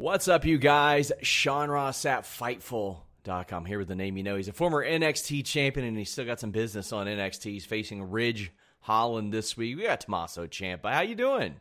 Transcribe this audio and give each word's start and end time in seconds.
What's 0.00 0.28
up, 0.28 0.46
you 0.46 0.56
guys? 0.56 1.12
Sean 1.20 1.68
Ross 1.68 2.06
at 2.06 2.22
Fightful.com 2.22 3.66
here 3.66 3.78
with 3.78 3.88
the 3.88 3.94
name 3.94 4.16
you 4.16 4.22
know. 4.22 4.36
He's 4.36 4.48
a 4.48 4.52
former 4.54 4.82
NXT 4.82 5.44
champion 5.44 5.86
and 5.86 5.94
he's 5.94 6.08
still 6.08 6.24
got 6.24 6.40
some 6.40 6.52
business 6.52 6.90
on 6.90 7.06
NXT. 7.06 7.44
He's 7.44 7.66
facing 7.66 8.10
Ridge 8.10 8.50
Holland 8.80 9.30
this 9.30 9.58
week. 9.58 9.76
We 9.76 9.82
got 9.82 10.00
Tommaso 10.00 10.46
Ciampa. 10.46 10.90
How 10.90 11.02
you 11.02 11.14
doing? 11.14 11.56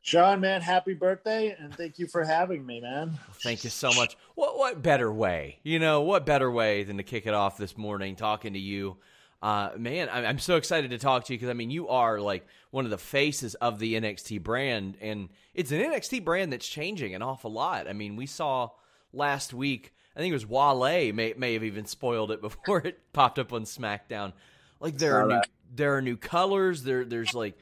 Sean, 0.00 0.40
man, 0.40 0.62
happy 0.62 0.94
birthday 0.94 1.54
and 1.60 1.74
thank 1.74 1.98
you 1.98 2.06
for 2.06 2.24
having 2.24 2.64
me, 2.64 2.80
man. 2.80 3.18
Thank 3.42 3.62
you 3.62 3.68
so 3.68 3.92
much. 3.92 4.16
What 4.36 4.56
what 4.56 4.80
better 4.80 5.12
way? 5.12 5.58
You 5.62 5.80
know, 5.80 6.00
what 6.00 6.24
better 6.24 6.50
way 6.50 6.84
than 6.84 6.96
to 6.96 7.02
kick 7.02 7.26
it 7.26 7.34
off 7.34 7.58
this 7.58 7.76
morning 7.76 8.16
talking 8.16 8.54
to 8.54 8.58
you? 8.58 8.96
Uh, 9.42 9.70
man, 9.78 10.10
I'm 10.12 10.38
so 10.38 10.56
excited 10.56 10.90
to 10.90 10.98
talk 10.98 11.24
to 11.24 11.32
you 11.32 11.38
because 11.38 11.48
I 11.48 11.54
mean, 11.54 11.70
you 11.70 11.88
are 11.88 12.20
like 12.20 12.46
one 12.70 12.84
of 12.84 12.90
the 12.90 12.98
faces 12.98 13.54
of 13.54 13.78
the 13.78 13.94
NXT 13.94 14.42
brand, 14.42 14.98
and 15.00 15.30
it's 15.54 15.72
an 15.72 15.80
NXT 15.80 16.24
brand 16.24 16.52
that's 16.52 16.68
changing 16.68 17.14
an 17.14 17.22
awful 17.22 17.50
lot. 17.50 17.88
I 17.88 17.94
mean, 17.94 18.16
we 18.16 18.26
saw 18.26 18.68
last 19.14 19.54
week, 19.54 19.94
I 20.14 20.20
think 20.20 20.30
it 20.30 20.34
was 20.34 20.46
Wale 20.46 21.12
may 21.14 21.32
may 21.36 21.54
have 21.54 21.64
even 21.64 21.86
spoiled 21.86 22.30
it 22.30 22.42
before 22.42 22.86
it 22.86 23.00
popped 23.14 23.38
up 23.38 23.52
on 23.54 23.64
SmackDown. 23.64 24.34
Like 24.78 24.98
there 24.98 25.16
are 25.16 25.26
new, 25.26 25.40
there 25.74 25.96
are 25.96 26.02
new 26.02 26.18
colors. 26.18 26.82
There 26.82 27.06
there's 27.06 27.32
like 27.32 27.58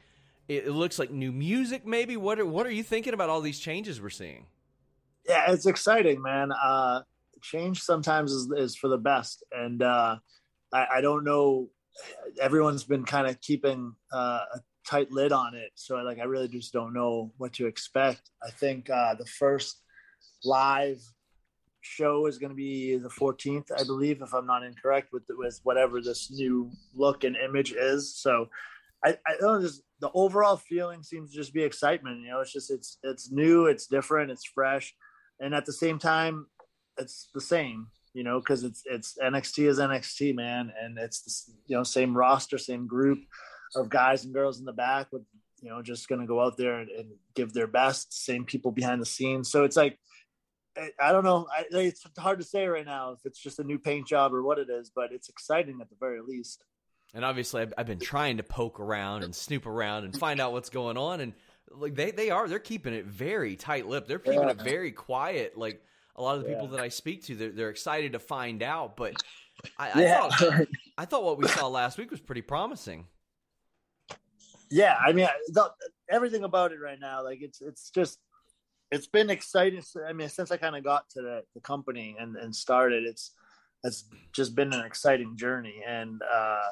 it, 0.49 0.65
it 0.65 0.71
looks 0.71 0.99
like 0.99 1.11
new 1.11 1.31
music. 1.31 1.85
Maybe 1.85 2.17
what 2.17 2.39
are, 2.39 2.45
what 2.45 2.65
are 2.65 2.71
you 2.71 2.83
thinking 2.83 3.13
about 3.13 3.29
all 3.29 3.39
these 3.39 3.59
changes 3.59 4.01
we're 4.01 4.09
seeing? 4.09 4.47
Yeah, 5.25 5.51
it's 5.51 5.65
exciting, 5.65 6.21
man. 6.21 6.51
Uh, 6.51 7.03
change 7.41 7.81
sometimes 7.81 8.33
is, 8.33 8.51
is 8.57 8.75
for 8.75 8.89
the 8.89 8.97
best, 8.97 9.43
and 9.51 9.81
uh, 9.81 10.17
I, 10.73 10.87
I 10.95 11.01
don't 11.01 11.23
know. 11.23 11.69
Everyone's 12.41 12.83
been 12.83 13.03
kind 13.03 13.27
of 13.27 13.41
keeping 13.41 13.93
uh, 14.13 14.41
a 14.53 14.59
tight 14.87 15.11
lid 15.11 15.31
on 15.31 15.55
it, 15.55 15.71
so 15.75 15.95
like 15.97 16.19
I 16.19 16.23
really 16.23 16.47
just 16.47 16.73
don't 16.73 16.93
know 16.93 17.31
what 17.37 17.53
to 17.53 17.67
expect. 17.67 18.29
I 18.43 18.51
think 18.51 18.89
uh, 18.89 19.15
the 19.15 19.25
first 19.25 19.81
live 20.43 21.01
show 21.81 22.25
is 22.27 22.37
going 22.37 22.49
to 22.49 22.55
be 22.55 22.97
the 22.97 23.09
14th, 23.09 23.71
I 23.77 23.83
believe, 23.83 24.21
if 24.21 24.33
I'm 24.33 24.45
not 24.45 24.63
incorrect, 24.63 25.11
with 25.11 25.23
with 25.29 25.59
whatever 25.63 26.01
this 26.01 26.31
new 26.31 26.71
look 26.93 27.23
and 27.23 27.35
image 27.35 27.71
is. 27.71 28.15
So 28.15 28.49
I, 29.03 29.17
I 29.27 29.37
don't 29.39 29.53
know, 29.53 29.61
just 29.61 29.83
the 29.99 30.11
overall 30.13 30.57
feeling 30.57 31.03
seems 31.03 31.31
to 31.31 31.37
just 31.37 31.53
be 31.53 31.63
excitement. 31.63 32.21
You 32.21 32.29
know, 32.29 32.41
it's 32.41 32.53
just 32.53 32.71
it's 32.71 32.97
it's 33.03 33.31
new, 33.31 33.65
it's 33.65 33.87
different, 33.87 34.31
it's 34.31 34.45
fresh, 34.45 34.93
and 35.39 35.53
at 35.53 35.65
the 35.65 35.73
same 35.73 35.99
time, 35.99 36.47
it's 36.97 37.29
the 37.33 37.41
same. 37.41 37.87
You 38.13 38.23
know, 38.23 38.39
because 38.39 38.63
it's 38.63 38.83
it's 38.85 39.17
NXT 39.21 39.67
is 39.67 39.79
NXT, 39.79 40.35
man, 40.35 40.73
and 40.81 40.97
it's 40.97 41.21
the, 41.21 41.53
you 41.67 41.77
know 41.77 41.83
same 41.83 42.17
roster, 42.17 42.57
same 42.57 42.87
group 42.87 43.19
of 43.75 43.89
guys 43.89 44.25
and 44.25 44.33
girls 44.33 44.59
in 44.59 44.65
the 44.65 44.73
back 44.73 45.07
with 45.11 45.21
you 45.61 45.69
know 45.69 45.81
just 45.81 46.07
going 46.07 46.21
to 46.21 46.27
go 46.27 46.41
out 46.41 46.57
there 46.57 46.79
and, 46.79 46.89
and, 46.89 47.09
give 47.35 47.53
their 47.53 47.67
best. 47.67 48.11
Same 48.25 48.45
people 48.45 48.71
behind 48.71 49.01
the 49.01 49.05
scenes, 49.05 49.51
so 49.51 49.63
it's 49.63 49.77
like 49.77 49.99
I 50.99 51.11
don't 51.11 51.23
know. 51.23 51.47
I, 51.51 51.65
it's 51.71 52.03
hard 52.17 52.39
to 52.39 52.45
say 52.45 52.67
right 52.67 52.85
now 52.85 53.11
if 53.11 53.19
it's 53.25 53.39
just 53.39 53.59
a 53.59 53.63
new 53.63 53.79
paint 53.79 54.07
job 54.07 54.33
or 54.33 54.43
what 54.43 54.59
it 54.59 54.69
is, 54.69 54.91
but 54.93 55.11
it's 55.11 55.29
exciting 55.29 55.79
at 55.81 55.89
the 55.89 55.95
very 55.99 56.21
least. 56.21 56.63
And 57.13 57.25
obviously, 57.25 57.63
I've, 57.63 57.73
I've, 57.77 57.87
been 57.87 57.99
trying 57.99 58.37
to 58.37 58.43
poke 58.43 58.79
around 58.79 59.23
and 59.23 59.33
snoop 59.33 59.65
around 59.65 60.03
and 60.03 60.15
find 60.15 60.39
out 60.39 60.51
what's 60.51 60.69
going 60.69 60.95
on. 60.95 61.21
And 61.21 61.33
like 61.71 61.95
they, 61.95 62.11
they 62.11 62.29
are, 62.29 62.47
they're 62.47 62.59
keeping 62.59 62.93
it 62.93 63.05
very 63.05 63.55
tight 63.55 63.87
lipped. 63.87 64.07
They're 64.07 64.19
keeping 64.19 64.43
yeah. 64.43 64.51
it 64.51 64.61
very 64.61 64.91
quiet. 64.91 65.57
Like 65.57 65.81
a 66.19 66.21
lot 66.21 66.35
of 66.35 66.43
the 66.43 66.49
people 66.49 66.65
yeah. 66.65 66.71
that 66.71 66.79
I 66.81 66.89
speak 66.89 67.23
to, 67.25 67.35
they're, 67.35 67.51
they're 67.51 67.69
excited 67.69 68.11
to 68.11 68.19
find 68.19 68.61
out. 68.61 68.97
But 68.97 69.15
I, 69.77 69.89
I 69.89 70.07
thought, 70.07 70.67
I 70.97 71.05
thought 71.05 71.23
what 71.23 71.37
we 71.37 71.47
saw 71.47 71.67
last 71.67 71.97
week 71.97 72.11
was 72.11 72.19
pretty 72.19 72.41
promising. 72.41 73.05
Yeah, 74.69 74.97
I 75.03 75.13
mean, 75.13 75.27
the, 75.47 75.71
everything 76.11 76.43
about 76.43 76.73
it 76.73 76.79
right 76.79 76.99
now, 76.99 77.23
like 77.23 77.39
it's 77.41 77.61
it's 77.61 77.89
just 77.89 78.19
it's 78.91 79.07
been 79.07 79.29
exciting. 79.29 79.81
I 80.07 80.13
mean, 80.13 80.29
since 80.29 80.51
I 80.51 80.57
kind 80.57 80.75
of 80.75 80.83
got 80.83 81.09
to 81.11 81.21
the, 81.21 81.43
the 81.55 81.61
company 81.61 82.17
and 82.19 82.35
and 82.35 82.53
started, 82.53 83.05
it's 83.05 83.31
it's 83.83 84.03
just 84.33 84.55
been 84.55 84.73
an 84.73 84.85
exciting 84.85 85.37
journey 85.37 85.81
and. 85.87 86.21
uh 86.21 86.67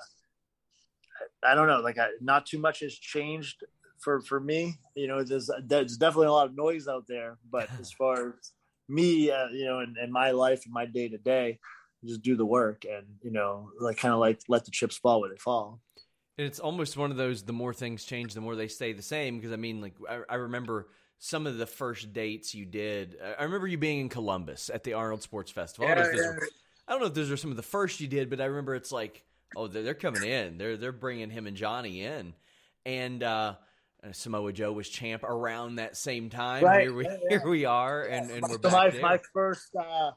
I 1.43 1.55
don't 1.55 1.67
know, 1.67 1.79
like 1.79 1.97
I, 1.97 2.09
not 2.21 2.45
too 2.45 2.59
much 2.59 2.81
has 2.81 2.93
changed 2.93 3.63
for 3.99 4.21
for 4.21 4.39
me. 4.39 4.77
You 4.95 5.07
know, 5.07 5.23
there's 5.23 5.49
there's 5.65 5.97
definitely 5.97 6.27
a 6.27 6.31
lot 6.31 6.47
of 6.47 6.55
noise 6.55 6.87
out 6.87 7.05
there, 7.07 7.37
but 7.49 7.69
as 7.79 7.91
far 7.91 8.29
as 8.29 8.51
me, 8.89 9.31
uh, 9.31 9.47
you 9.51 9.65
know, 9.65 9.79
in, 9.79 9.95
in 10.01 10.11
my 10.11 10.31
life 10.31 10.63
and 10.65 10.73
my 10.73 10.85
day 10.85 11.09
to 11.09 11.17
day, 11.17 11.59
just 12.05 12.21
do 12.21 12.35
the 12.35 12.45
work 12.45 12.85
and 12.85 13.05
you 13.21 13.31
know, 13.31 13.69
like 13.79 13.97
kind 13.97 14.13
of 14.13 14.19
like 14.19 14.39
let 14.47 14.65
the 14.65 14.71
chips 14.71 14.97
fall 14.97 15.21
where 15.21 15.29
they 15.29 15.37
fall. 15.37 15.79
And 16.37 16.45
it's 16.45 16.59
almost 16.59 16.97
one 16.97 17.11
of 17.11 17.17
those: 17.17 17.43
the 17.43 17.53
more 17.53 17.73
things 17.73 18.05
change, 18.05 18.33
the 18.33 18.41
more 18.41 18.55
they 18.55 18.67
stay 18.67 18.93
the 18.93 19.01
same. 19.01 19.37
Because 19.37 19.51
I 19.51 19.57
mean, 19.57 19.81
like 19.81 19.95
I, 20.09 20.21
I 20.29 20.35
remember 20.35 20.89
some 21.19 21.47
of 21.47 21.57
the 21.57 21.65
first 21.65 22.13
dates 22.13 22.53
you 22.53 22.65
did. 22.65 23.17
I 23.39 23.43
remember 23.43 23.67
you 23.67 23.77
being 23.77 24.01
in 24.01 24.09
Columbus 24.09 24.69
at 24.73 24.83
the 24.83 24.93
Arnold 24.93 25.23
Sports 25.23 25.51
Festival. 25.51 25.87
Yeah, 25.87 25.93
I, 25.93 26.03
don't 26.03 26.15
yeah. 26.15 26.31
I 26.87 26.91
don't 26.91 27.01
know 27.01 27.07
if 27.07 27.13
those 27.13 27.31
are 27.31 27.37
some 27.37 27.51
of 27.51 27.57
the 27.57 27.63
first 27.63 27.99
you 27.99 28.07
did, 28.07 28.29
but 28.29 28.39
I 28.39 28.45
remember 28.45 28.75
it's 28.75 28.91
like 28.91 29.23
oh, 29.55 29.67
they're, 29.67 29.83
they're 29.83 29.93
coming 29.93 30.23
in. 30.23 30.57
They're 30.57 30.77
they're 30.77 30.91
bringing 30.91 31.29
him 31.29 31.47
and 31.47 31.57
Johnny 31.57 32.03
in, 32.03 32.33
and 32.85 33.23
uh, 33.23 33.55
Samoa 34.13 34.51
Joe 34.53 34.71
was 34.71 34.89
champ 34.89 35.23
around 35.23 35.75
that 35.75 35.97
same 35.97 36.29
time. 36.29 36.63
Right. 36.63 36.83
Here 36.83 36.93
we 36.93 37.05
yeah, 37.05 37.17
yeah. 37.23 37.29
here 37.39 37.49
we 37.49 37.65
are, 37.65 38.03
and, 38.03 38.31
and 38.31 38.43
we're 38.43 38.61
so 38.61 38.69
my 38.69 38.89
my 39.01 39.19
first 39.33 39.75
uh, 39.75 40.11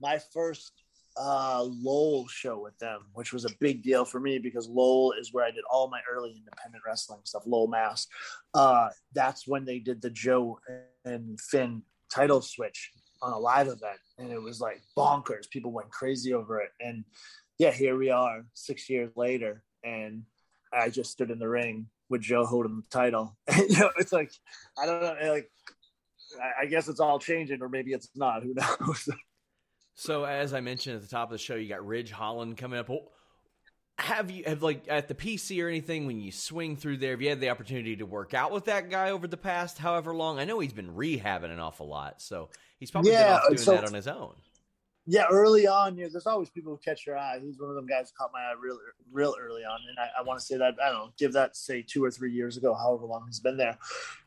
my 0.00 0.18
first 0.32 0.72
uh, 1.16 1.62
Lowell 1.62 2.26
show 2.28 2.58
with 2.58 2.78
them, 2.78 3.00
which 3.14 3.32
was 3.32 3.44
a 3.44 3.50
big 3.60 3.82
deal 3.82 4.04
for 4.04 4.20
me 4.20 4.38
because 4.38 4.68
Lowell 4.68 5.12
is 5.18 5.32
where 5.32 5.44
I 5.44 5.50
did 5.50 5.64
all 5.70 5.88
my 5.88 6.00
early 6.10 6.30
independent 6.30 6.82
wrestling 6.86 7.20
stuff. 7.24 7.42
Lowell, 7.46 7.68
Mass. 7.68 8.06
Uh, 8.54 8.88
that's 9.14 9.46
when 9.46 9.64
they 9.64 9.78
did 9.78 10.00
the 10.00 10.10
Joe 10.10 10.58
and 11.04 11.40
Finn 11.40 11.82
title 12.10 12.42
switch 12.42 12.90
on 13.22 13.32
a 13.32 13.38
live 13.38 13.68
event, 13.68 13.98
and 14.18 14.32
it 14.32 14.40
was 14.40 14.60
like 14.60 14.82
bonkers. 14.96 15.48
People 15.50 15.72
went 15.72 15.90
crazy 15.90 16.34
over 16.34 16.60
it, 16.60 16.70
and 16.80 17.04
yeah, 17.58 17.70
here 17.70 17.96
we 17.96 18.10
are 18.10 18.44
six 18.54 18.88
years 18.88 19.10
later, 19.16 19.62
and 19.84 20.22
I 20.72 20.88
just 20.88 21.12
stood 21.12 21.30
in 21.30 21.38
the 21.38 21.48
ring 21.48 21.86
with 22.12 22.20
Joe 22.20 22.44
holding 22.44 22.76
the 22.76 22.88
title. 22.90 23.36
you 23.56 23.78
know, 23.78 23.90
it's 23.96 24.12
like 24.12 24.30
I 24.78 24.86
don't 24.86 25.00
know, 25.00 25.32
like 25.32 25.50
I 26.60 26.66
guess 26.66 26.88
it's 26.88 27.00
all 27.00 27.18
changing, 27.18 27.60
or 27.60 27.68
maybe 27.68 27.92
it's 27.92 28.08
not. 28.14 28.44
Who 28.44 28.54
knows? 28.86 29.08
so, 29.94 30.24
as 30.24 30.54
I 30.54 30.60
mentioned 30.60 30.96
at 30.96 31.02
the 31.02 31.08
top 31.08 31.28
of 31.28 31.32
the 31.32 31.38
show, 31.38 31.56
you 31.56 31.68
got 31.68 31.84
Ridge 31.84 32.12
Holland 32.12 32.56
coming 32.56 32.78
up. 32.78 32.88
Have 33.98 34.30
you 34.30 34.44
have 34.46 34.62
like 34.62 34.84
at 34.88 35.08
the 35.08 35.14
PC 35.14 35.62
or 35.64 35.68
anything 35.68 36.06
when 36.06 36.20
you 36.20 36.30
swing 36.30 36.76
through 36.76 36.98
there? 36.98 37.12
Have 37.12 37.22
you 37.22 37.28
had 37.30 37.40
the 37.40 37.50
opportunity 37.50 37.96
to 37.96 38.06
work 38.06 38.34
out 38.34 38.52
with 38.52 38.66
that 38.66 38.90
guy 38.90 39.10
over 39.10 39.26
the 39.26 39.36
past 39.36 39.78
however 39.78 40.14
long? 40.14 40.38
I 40.38 40.44
know 40.44 40.60
he's 40.60 40.72
been 40.72 40.94
rehabbing 40.94 41.50
an 41.50 41.58
awful 41.58 41.88
lot, 41.88 42.20
so 42.20 42.50
he's 42.78 42.90
probably 42.90 43.12
yeah, 43.12 43.40
doing 43.48 43.58
so, 43.58 43.72
that 43.72 43.84
on 43.84 43.94
his 43.94 44.08
own 44.08 44.34
yeah, 45.06 45.24
early 45.30 45.66
on, 45.66 45.96
you 45.96 46.04
know, 46.04 46.10
there's 46.10 46.26
always 46.26 46.48
people 46.50 46.72
who 46.72 46.78
catch 46.78 47.06
your 47.06 47.18
eye. 47.18 47.40
He's 47.42 47.58
one 47.58 47.70
of 47.70 47.76
them 47.76 47.86
guys 47.86 48.10
who 48.10 48.22
caught 48.22 48.30
my 48.32 48.40
eye 48.40 48.54
real, 48.60 48.78
real 49.10 49.34
early 49.40 49.62
on, 49.64 49.80
and 49.88 49.98
I, 49.98 50.20
I 50.20 50.22
want 50.22 50.38
to 50.38 50.44
say 50.44 50.56
that 50.58 50.76
I 50.82 50.90
don't 50.90 50.98
know, 50.98 51.12
give 51.18 51.32
that 51.32 51.56
say 51.56 51.82
two 51.82 52.04
or 52.04 52.10
three 52.10 52.32
years 52.32 52.56
ago, 52.56 52.74
however 52.74 53.06
long 53.06 53.24
he's 53.26 53.40
been 53.40 53.56
there. 53.56 53.78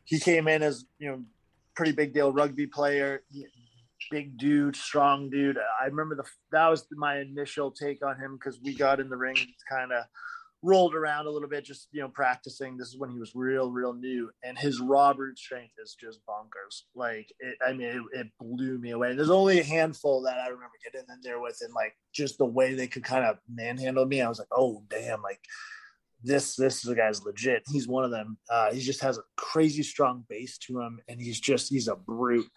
He 0.04 0.18
came 0.18 0.48
in 0.48 0.62
as 0.62 0.84
you 0.98 1.08
know, 1.08 1.22
pretty 1.74 1.92
big 1.92 2.12
deal 2.12 2.32
rugby 2.32 2.66
player, 2.66 3.22
big 4.10 4.36
dude, 4.36 4.76
strong 4.76 5.30
dude. 5.30 5.58
I 5.80 5.86
remember 5.86 6.14
the 6.14 6.24
that 6.52 6.68
was 6.68 6.86
my 6.92 7.20
initial 7.20 7.70
take 7.70 8.04
on 8.04 8.18
him 8.18 8.36
because 8.36 8.60
we 8.62 8.74
got 8.74 9.00
in 9.00 9.08
the 9.08 9.16
ring, 9.16 9.36
kind 9.68 9.92
of 9.92 10.04
rolled 10.62 10.94
around 10.94 11.26
a 11.26 11.30
little 11.30 11.48
bit, 11.48 11.64
just 11.64 11.88
you 11.92 12.00
know, 12.00 12.08
practicing. 12.08 12.76
This 12.76 12.88
is 12.88 12.98
when 12.98 13.10
he 13.10 13.18
was 13.18 13.32
real, 13.34 13.70
real 13.70 13.92
new, 13.92 14.30
and 14.42 14.58
his 14.58 14.80
raw 14.80 15.12
brute 15.12 15.38
strength 15.38 15.74
is 15.82 15.96
just 15.98 16.20
bonkers. 16.28 16.82
Like, 16.94 17.32
it, 17.38 17.56
I 17.66 17.72
mean, 17.72 17.88
it, 18.12 18.20
it, 18.20 18.26
blew 18.40 18.78
me 18.78 18.90
away. 18.90 19.14
There's 19.14 19.30
only 19.30 19.60
a 19.60 19.64
handful 19.64 20.22
that 20.22 20.38
I 20.38 20.46
remember 20.46 20.74
getting 20.84 21.06
in 21.08 21.20
there 21.22 21.40
with, 21.40 21.58
and 21.60 21.72
like 21.74 21.94
just 22.12 22.38
the 22.38 22.46
way 22.46 22.74
they 22.74 22.86
could 22.86 23.04
kind 23.04 23.24
of 23.24 23.38
manhandle 23.48 24.06
me. 24.06 24.22
I 24.22 24.28
was 24.28 24.38
like, 24.38 24.48
oh 24.52 24.82
damn, 24.88 25.22
like 25.22 25.40
this 26.22 26.56
this 26.56 26.84
is 26.84 26.90
a 26.90 26.94
guy's 26.94 27.24
legit. 27.24 27.62
He's 27.70 27.88
one 27.88 28.04
of 28.04 28.10
them. 28.10 28.38
Uh, 28.50 28.72
he 28.72 28.80
just 28.80 29.02
has 29.02 29.18
a 29.18 29.22
crazy 29.36 29.82
strong 29.82 30.24
base 30.28 30.58
to 30.58 30.80
him, 30.80 31.00
and 31.08 31.20
he's 31.20 31.40
just 31.40 31.68
he's 31.68 31.88
a 31.88 31.96
brute. 31.96 32.48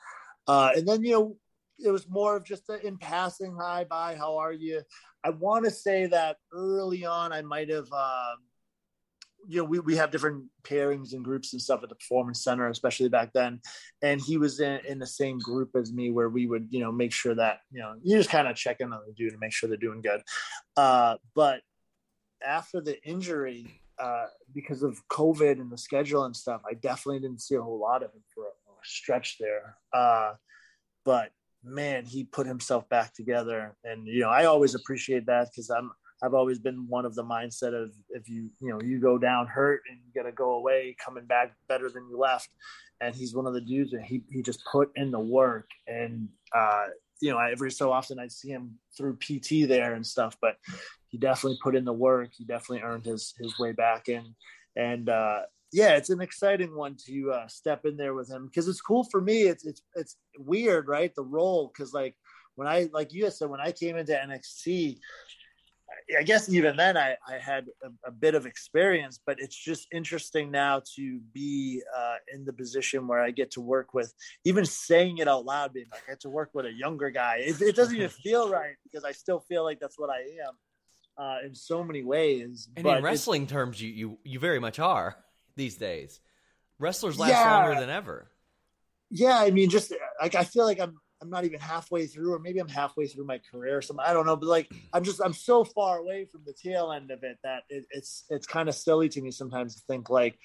Uh, 0.48 0.72
and 0.76 0.88
then 0.88 1.04
you 1.04 1.12
know 1.12 1.38
it 1.84 1.92
was 1.92 2.08
more 2.10 2.36
of 2.36 2.44
just 2.44 2.70
a 2.70 2.86
in 2.86 2.98
passing 2.98 3.56
hi 3.60 3.84
bye 3.84 4.16
how 4.16 4.38
are 4.38 4.54
you? 4.54 4.82
I 5.24 5.32
want 5.32 5.66
to 5.66 5.72
say 5.72 6.06
that 6.08 6.38
early 6.54 7.06
on 7.06 7.34
i 7.34 7.42
might 7.42 7.70
have 7.70 7.92
um, 7.92 8.38
you 9.48 9.58
know 9.58 9.64
we, 9.64 9.80
we 9.80 9.96
have 9.96 10.12
different 10.12 10.46
pairings 10.64 11.14
and 11.14 11.24
groups 11.24 11.54
and 11.54 11.62
stuff 11.62 11.82
at 11.84 11.90
the 11.90 11.96
performance 11.96 12.44
center 12.44 12.68
especially 12.70 13.10
back 13.10 13.32
then. 13.34 13.60
And 14.02 14.22
he 14.22 14.38
was 14.38 14.60
in, 14.60 14.80
in 14.88 15.00
the 15.00 15.08
same 15.08 15.40
group 15.40 15.72
as 15.76 15.92
me 15.92 16.12
where 16.12 16.30
we 16.30 16.48
would 16.48 16.68
you 16.70 16.80
know 16.80 16.92
make 16.92 17.12
sure 17.12 17.36
that 17.36 17.60
you 17.72 17.80
know 17.80 17.96
you 18.02 18.18
just 18.18 18.30
kind 18.30 18.48
of 18.48 18.56
check 18.56 18.78
in 18.80 18.94
on 18.94 19.02
the 19.08 19.14
dude 19.14 19.32
and 19.32 19.40
make 19.40 19.54
sure 19.54 19.70
they're 19.70 19.78
doing 19.78 20.02
good. 20.02 20.22
Uh, 20.76 21.16
but 21.36 21.62
after 22.46 22.82
the 22.82 23.02
injury 23.04 23.82
uh, 24.02 24.28
because 24.54 24.82
of 24.82 25.02
covid 25.10 25.60
and 25.60 25.70
the 25.70 25.78
schedule 25.78 26.24
and 26.24 26.34
stuff 26.34 26.62
i 26.70 26.74
definitely 26.74 27.20
didn't 27.20 27.42
see 27.42 27.56
a 27.56 27.62
whole 27.62 27.78
lot 27.78 28.02
of 28.02 28.14
him 28.14 28.22
for 28.34 28.46
a, 28.46 28.48
a 28.48 28.74
stretch 28.84 29.38
there. 29.40 29.76
Uh, 29.94 30.34
but 31.06 31.32
man, 31.64 32.06
he 32.06 32.24
put 32.24 32.48
himself 32.48 32.88
back 32.90 33.14
together. 33.14 33.76
And, 33.84 34.08
you 34.08 34.22
know, 34.22 34.30
I 34.30 34.46
always 34.46 34.76
appreciate 34.76 35.26
that 35.28 35.50
because 35.52 35.70
I'm, 35.70 35.92
I've 36.22 36.34
always 36.34 36.60
been 36.60 36.86
one 36.88 37.06
of 37.06 37.16
the 37.16 37.24
mindset 37.24 37.74
of 37.74 37.94
if 38.10 38.28
you, 38.28 38.50
you 38.60 38.70
know, 38.70 38.80
you 38.82 39.00
go 39.00 39.18
down 39.18 39.48
hurt 39.48 39.82
and 39.90 40.00
you 40.06 40.22
got 40.22 40.28
to 40.28 40.34
go 40.34 40.52
away, 40.52 40.96
coming 41.04 41.26
back 41.26 41.54
better 41.68 41.90
than 41.90 42.08
you 42.10 42.18
left. 42.18 42.50
and 43.02 43.16
he's 43.16 43.34
one 43.34 43.48
of 43.48 43.54
the 43.54 43.62
dudes 43.62 43.94
and 43.94 44.04
he 44.04 44.24
he 44.30 44.42
just 44.42 44.62
put 44.72 44.90
in 44.96 45.12
the 45.12 45.20
work 45.20 45.70
and 45.88 46.28
uh, 46.56 46.88
you 47.22 47.32
know 47.32 47.40
every 47.40 47.72
so 47.72 47.92
often 47.92 48.20
I'd 48.20 48.32
see 48.32 48.50
him 48.50 48.78
through 48.98 49.18
PT 49.18 49.68
there 49.68 49.94
and 49.94 50.06
stuff, 50.06 50.38
but 50.42 50.56
he 51.08 51.18
definitely 51.18 51.60
put 51.64 51.76
in 51.76 51.86
the 51.86 51.94
work. 51.94 52.30
He 52.38 52.46
definitely 52.46 52.82
earned 52.84 53.06
his 53.06 53.34
his 53.40 53.58
way 53.60 53.72
back 53.72 54.10
in, 54.10 54.36
and 54.76 55.10
uh, 55.10 55.42
yeah, 55.72 55.96
it's 55.96 56.10
an 56.10 56.22
exciting 56.22 56.76
one 56.76 56.96
to 57.08 57.32
uh, 57.32 57.48
step 57.48 57.86
in 57.86 57.96
there 57.96 58.14
with 58.14 58.30
him 58.30 58.46
because 58.46 58.68
it's 58.68 58.82
cool 58.82 59.04
for 59.04 59.22
me. 59.22 59.44
It's 59.44 59.66
it's 59.66 59.82
it's 59.96 60.18
weird, 60.38 60.88
right? 60.88 61.14
The 61.14 61.24
role 61.24 61.72
because 61.72 61.94
like 61.94 62.16
when 62.56 62.68
I 62.68 62.90
like 62.92 63.14
you 63.14 63.30
said 63.30 63.50
when 63.50 63.62
I 63.62 63.72
came 63.72 63.96
into 63.96 64.14
NXT, 64.14 64.98
I 66.18 66.24
guess 66.24 66.50
even 66.50 66.76
then 66.76 66.98
I, 66.98 67.18
I 67.28 67.38
had 67.38 67.68
a, 67.84 68.08
a, 68.08 68.12
bit 68.12 68.34
of 68.34 68.46
experience, 68.46 69.20
but 69.24 69.40
it's 69.40 69.56
just 69.56 69.88
interesting 69.92 70.50
now 70.50 70.82
to 70.96 71.20
be 71.34 71.82
uh, 71.96 72.16
in 72.34 72.46
the 72.46 72.54
position 72.54 73.08
where 73.08 73.22
I 73.22 73.32
get 73.32 73.52
to 73.52 73.62
work 73.62 73.94
with, 73.94 74.14
even 74.44 74.66
saying 74.66 75.20
it 75.20 75.28
out 75.28 75.46
loud, 75.46 75.74
being 75.74 75.88
like, 75.92 76.02
I 76.08 76.12
get 76.12 76.22
to 76.22 76.30
work 76.30 76.50
with 76.54 76.66
a 76.66 76.72
younger 76.72 77.10
guy. 77.12 77.42
It, 77.46 77.62
it 77.62 77.76
doesn't 77.76 77.96
even 77.96 78.10
feel 78.24 78.50
right 78.50 78.76
because 78.84 79.04
I 79.04 79.12
still 79.12 79.40
feel 79.40 79.64
like 79.64 79.80
that's 79.80 80.00
what 80.00 80.10
I 80.10 80.22
am 80.48 81.24
uh, 81.24 81.46
in 81.46 81.54
so 81.54 81.84
many 81.84 82.04
ways. 82.04 82.70
And 82.76 82.86
in 82.86 83.04
wrestling 83.04 83.46
terms, 83.46 83.82
you, 83.82 83.90
you, 83.90 84.20
you 84.24 84.40
very 84.40 84.60
much 84.60 84.80
are 84.80 85.16
these 85.60 85.78
days. 85.78 86.20
Wrestlers 86.80 87.20
last 87.20 87.32
yeah, 87.32 87.58
longer 87.58 87.80
than 87.80 87.90
ever. 87.90 88.32
Yeah. 89.12 89.38
I 89.38 89.52
mean, 89.52 89.70
just 89.70 89.94
like, 90.22 90.34
I 90.34 90.44
feel 90.44 90.66
like 90.66 90.80
I'm, 90.80 90.96
I'm 91.22 91.30
not 91.30 91.44
even 91.44 91.60
halfway 91.60 92.08
through, 92.08 92.34
or 92.34 92.40
maybe 92.40 92.60
I'm 92.60 92.70
halfway 92.70 93.06
through 93.06 93.26
my 93.26 93.42
career 93.52 93.78
or 93.78 93.82
something. 93.82 94.06
I 94.08 94.14
don't 94.14 94.26
know, 94.26 94.38
but 94.38 94.48
like 94.48 94.72
I'm 94.94 95.04
just 95.04 95.22
I'm 95.22 95.34
so 95.34 95.66
far 95.66 95.98
away 95.98 96.26
from 96.26 96.44
the 96.46 96.54
tail 96.54 96.94
end 96.94 97.12
of 97.12 97.24
it 97.24 97.38
that 97.44 97.64
it, 97.70 97.86
it's 97.92 98.24
it's 98.30 98.48
kind 98.48 98.70
of 98.70 98.76
silly 98.76 99.10
to 99.10 99.22
me 99.22 99.30
sometimes 99.30 99.76
to 99.76 99.82
think 99.82 100.10
like, 100.10 100.40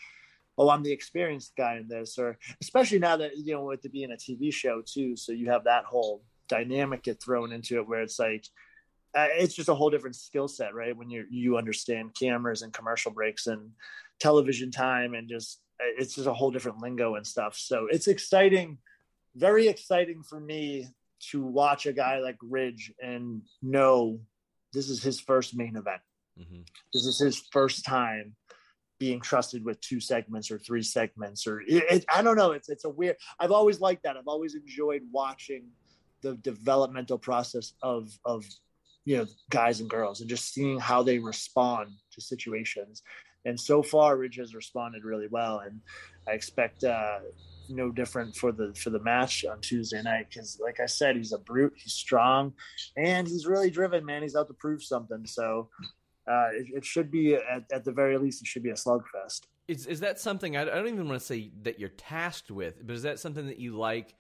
oh, 0.59 0.69
I'm 0.69 0.83
the 0.83 0.91
experienced 0.91 1.53
guy 1.57 1.77
in 1.77 1.87
this, 1.87 2.19
or 2.19 2.39
especially 2.61 2.99
now 2.99 3.17
that 3.19 3.37
you 3.37 3.55
know 3.55 3.65
with 3.65 3.85
it 3.85 3.93
being 3.93 4.11
a 4.11 4.17
TV 4.17 4.53
show 4.53 4.83
too, 4.85 5.17
so 5.17 5.31
you 5.31 5.49
have 5.51 5.63
that 5.65 5.85
whole 5.85 6.25
dynamic 6.49 7.05
get 7.05 7.23
thrown 7.23 7.53
into 7.53 7.77
it 7.77 7.87
where 7.87 8.03
it's 8.03 8.19
like 8.19 8.45
it's 9.15 9.55
just 9.55 9.69
a 9.69 9.75
whole 9.75 9.91
different 9.91 10.17
skill 10.17 10.49
set, 10.49 10.75
right? 10.75 10.97
When 10.97 11.11
you 11.11 11.25
you 11.31 11.57
understand 11.57 12.15
cameras 12.19 12.63
and 12.63 12.73
commercial 12.73 13.13
breaks 13.13 13.47
and 13.47 13.71
television 14.21 14.71
time 14.71 15.15
and 15.15 15.29
just 15.29 15.61
it's 15.81 16.15
just 16.15 16.29
a 16.29 16.33
whole 16.33 16.51
different 16.51 16.81
lingo 16.81 17.17
and 17.17 17.27
stuff. 17.27 17.57
So 17.57 17.89
it's 17.91 18.07
exciting 18.07 18.79
very 19.35 19.69
exciting 19.69 20.23
for 20.23 20.39
me 20.39 20.89
to 21.31 21.43
watch 21.43 21.87
a 21.87 21.93
guy 21.93 22.19
like 22.19 22.37
Ridge 22.43 22.93
and 23.03 23.43
know 23.63 24.21
this 24.73 24.89
is 24.89 25.03
his 25.03 25.21
first 25.21 25.57
main 25.57 25.77
event. 25.77 26.01
Mm-hmm. 26.39 26.63
This 26.93 27.07
is 27.07 27.19
his 27.19 27.43
first 27.53 27.85
time 27.85 28.35
being 28.99 29.21
trusted 29.21 29.65
with 29.65 29.81
two 29.81 30.01
segments 30.01 30.51
or 30.51 30.59
three 30.59 30.83
segments 30.83 31.47
or 31.47 31.61
it, 31.63 31.85
it, 31.91 32.05
I 32.13 32.23
don't 32.23 32.37
know. 32.37 32.53
It's 32.53 32.69
it's 32.69 32.85
a 32.85 32.91
weird. 32.91 33.17
I've 33.39 33.53
always 33.53 33.81
liked 33.81 34.05
that. 34.05 34.17
I've 34.17 34.29
always 34.29 34.55
enjoyed 34.55 35.03
watching 35.11 35.69
the 36.23 36.37
developmental 36.37 37.19
process 37.19 37.75
of 37.83 38.11
of 38.25 38.45
you 39.05 39.19
know 39.19 39.27
guys 39.51 39.81
and 39.81 39.91
girls 39.91 40.21
and 40.21 40.31
just 40.31 40.53
seeing 40.53 40.79
how 40.79 41.03
they 41.03 41.19
respond 41.19 41.91
to 42.13 42.21
situations. 42.21 43.03
And 43.47 43.61
so 43.61 43.83
far, 43.83 44.17
Ridge 44.17 44.37
has 44.37 44.55
responded 44.55 45.05
really 45.05 45.29
well, 45.31 45.59
and 45.59 45.81
I 46.27 46.33
expect 46.33 46.83
uh, 46.83 47.19
no 47.69 47.91
different 47.91 48.35
for 48.37 48.53
the 48.53 48.75
for 48.75 48.91
the 48.91 49.01
match 49.01 49.45
on 49.45 49.61
Tuesday 49.61 50.03
night 50.03 50.29
because, 50.31 50.59
like 50.63 50.81
I 50.81 50.87
said, 50.87 51.17
he's 51.17 51.33
a 51.33 51.39
brute. 51.39 51.75
He's 51.77 51.93
strong, 51.93 52.55
and 52.97 53.29
he's 53.29 53.47
really 53.47 53.71
driven. 53.71 54.05
Man, 54.05 54.23
he's 54.23 54.37
out 54.37 54.49
to 54.49 54.55
prove 54.55 54.83
something. 54.83 55.27
So 55.27 55.69
uh, 56.27 56.49
it, 56.53 56.67
it, 56.77 56.85
should 56.85 57.11
be 57.11 57.35
at, 57.35 57.65
at, 57.71 57.85
the 57.85 57.93
very 57.93 58.17
least, 58.17 58.41
it 58.41 58.47
should 58.47 58.63
be 58.63 58.71
a 58.71 58.75
slugfest. 58.75 59.43
Is 59.69 59.87
is 59.87 60.01
that 60.01 60.19
something? 60.19 60.57
I, 60.57 60.65
don't 60.65 60.89
even 60.89 61.09
want 61.09 61.21
to 61.21 61.27
say 61.27 61.51
that 61.63 61.79
you're 61.79 61.91
tasked 61.91 62.51
with, 62.51 62.87
but 62.87 62.95
is 62.95 63.03
that 63.03 63.19
something 63.19 63.47
that 63.47 63.59
you 63.59 63.77
like? 63.77 64.15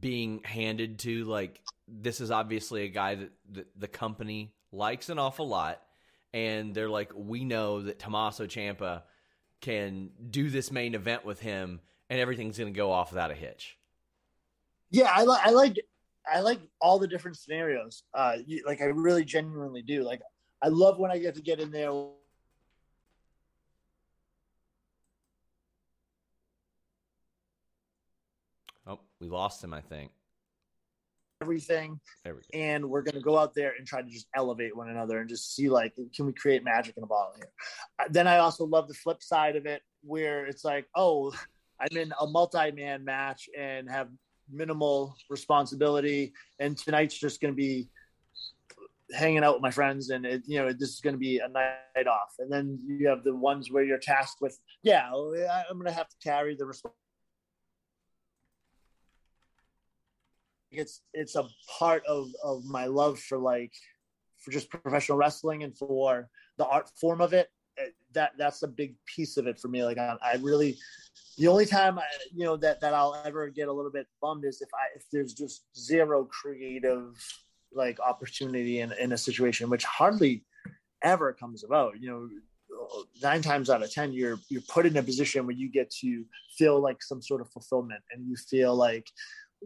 Being 0.00 0.42
handed 0.44 0.98
to 1.00 1.24
like 1.24 1.60
this 1.88 2.20
is 2.20 2.30
obviously 2.30 2.84
a 2.84 2.88
guy 2.88 3.16
that, 3.50 3.66
the 3.76 3.88
company 3.88 4.54
likes 4.72 5.10
an 5.10 5.18
awful 5.18 5.46
lot 5.46 5.82
and 6.32 6.74
they're 6.74 6.88
like 6.88 7.12
we 7.14 7.44
know 7.44 7.82
that 7.82 7.98
Tommaso 7.98 8.46
Ciampa 8.46 9.02
can 9.60 10.10
do 10.30 10.48
this 10.48 10.70
main 10.72 10.94
event 10.94 11.24
with 11.24 11.40
him 11.40 11.80
and 12.08 12.20
everything's 12.20 12.58
going 12.58 12.72
to 12.72 12.76
go 12.76 12.90
off 12.90 13.12
without 13.12 13.30
a 13.30 13.34
hitch. 13.34 13.78
Yeah, 14.90 15.10
I, 15.14 15.24
li- 15.24 15.40
I 15.42 15.50
like 15.50 15.76
I 16.30 16.40
like 16.40 16.60
all 16.80 16.98
the 16.98 17.08
different 17.08 17.36
scenarios. 17.36 18.02
Uh, 18.12 18.36
like 18.66 18.80
I 18.80 18.84
really 18.84 19.24
genuinely 19.24 19.82
do. 19.82 20.02
Like 20.02 20.20
I 20.60 20.68
love 20.68 20.98
when 20.98 21.10
I 21.10 21.18
get 21.18 21.34
to 21.36 21.42
get 21.42 21.60
in 21.60 21.70
there. 21.70 21.90
Oh, 28.86 29.00
we 29.22 29.28
lost 29.28 29.62
him, 29.62 29.72
I 29.72 29.80
think. 29.80 30.10
Everything, 31.40 31.98
we 32.24 32.60
and 32.60 32.88
we're 32.88 33.02
gonna 33.02 33.20
go 33.20 33.38
out 33.38 33.54
there 33.54 33.74
and 33.76 33.86
try 33.86 34.02
to 34.02 34.08
just 34.08 34.26
elevate 34.36 34.76
one 34.76 34.90
another 34.90 35.20
and 35.20 35.28
just 35.28 35.56
see 35.56 35.68
like, 35.68 35.94
can 36.14 36.26
we 36.26 36.32
create 36.32 36.62
magic 36.62 36.96
in 36.96 37.02
a 37.02 37.06
bottle 37.06 37.34
here? 37.36 37.50
Uh, 37.98 38.04
then 38.10 38.28
I 38.28 38.38
also 38.38 38.64
love 38.64 38.86
the 38.86 38.94
flip 38.94 39.22
side 39.22 39.56
of 39.56 39.66
it, 39.66 39.82
where 40.02 40.46
it's 40.46 40.64
like, 40.64 40.86
oh, 40.94 41.32
I'm 41.80 41.96
in 41.96 42.12
a 42.20 42.26
multi-man 42.26 43.04
match 43.04 43.48
and 43.58 43.90
have 43.90 44.08
minimal 44.50 45.16
responsibility, 45.30 46.32
and 46.60 46.76
tonight's 46.76 47.18
just 47.18 47.40
going 47.40 47.52
to 47.52 47.56
be 47.56 47.88
hanging 49.12 49.44
out 49.44 49.54
with 49.54 49.62
my 49.62 49.70
friends 49.70 50.10
and 50.10 50.24
it, 50.24 50.42
you 50.46 50.58
know 50.58 50.72
this 50.72 50.88
is 50.88 51.00
going 51.00 51.14
to 51.14 51.18
be 51.18 51.38
a 51.38 51.48
night 51.48 52.06
off 52.06 52.34
and 52.38 52.50
then 52.50 52.78
you 52.86 53.06
have 53.06 53.22
the 53.24 53.34
ones 53.34 53.70
where 53.70 53.84
you're 53.84 53.98
tasked 53.98 54.40
with 54.40 54.58
yeah 54.82 55.06
i'm 55.12 55.76
going 55.76 55.84
to 55.84 55.92
have 55.92 56.08
to 56.08 56.16
carry 56.22 56.56
the 56.56 56.64
it's 60.72 61.02
it's 61.12 61.36
a 61.36 61.46
part 61.78 62.04
of 62.06 62.28
of 62.42 62.64
my 62.64 62.86
love 62.86 63.18
for 63.18 63.38
like 63.38 63.72
for 64.38 64.50
just 64.50 64.70
professional 64.70 65.18
wrestling 65.18 65.62
and 65.62 65.76
for 65.76 66.28
the 66.58 66.66
art 66.66 66.88
form 67.00 67.20
of 67.20 67.32
it. 67.32 67.48
Uh, 67.80 67.86
that 68.12 68.32
that's 68.36 68.62
a 68.62 68.68
big 68.68 68.94
piece 69.06 69.36
of 69.36 69.46
it 69.46 69.58
for 69.58 69.68
me. 69.68 69.84
Like 69.84 69.98
i, 69.98 70.16
I 70.22 70.36
really 70.40 70.76
the 71.38 71.48
only 71.48 71.66
time 71.66 71.98
I, 71.98 72.04
you 72.34 72.44
know 72.44 72.56
that 72.58 72.80
that 72.80 72.94
I'll 72.94 73.20
ever 73.24 73.48
get 73.48 73.68
a 73.68 73.72
little 73.72 73.90
bit 73.90 74.06
bummed 74.20 74.44
is 74.44 74.60
if 74.60 74.68
I 74.74 74.96
if 74.96 75.04
there's 75.10 75.32
just 75.32 75.64
zero 75.76 76.24
creative 76.24 77.16
like 77.74 77.98
opportunity 78.00 78.80
in, 78.80 78.92
in 78.92 79.12
a 79.12 79.18
situation 79.18 79.70
which 79.70 79.84
hardly 79.84 80.44
ever 81.02 81.32
comes 81.32 81.64
about 81.64 82.00
you 82.00 82.10
know. 82.10 82.28
Nine 83.22 83.42
times 83.42 83.70
out 83.70 83.82
of 83.82 83.92
ten 83.92 84.12
you're 84.12 84.38
you're 84.48 84.62
put 84.62 84.86
in 84.86 84.96
a 84.96 85.02
position 85.02 85.46
where 85.46 85.54
you 85.54 85.70
get 85.70 85.90
to 86.00 86.24
feel 86.58 86.80
like 86.80 87.02
some 87.02 87.22
sort 87.22 87.40
of 87.40 87.50
fulfillment 87.50 88.00
and 88.10 88.26
you 88.26 88.34
feel 88.34 88.74
like 88.74 89.06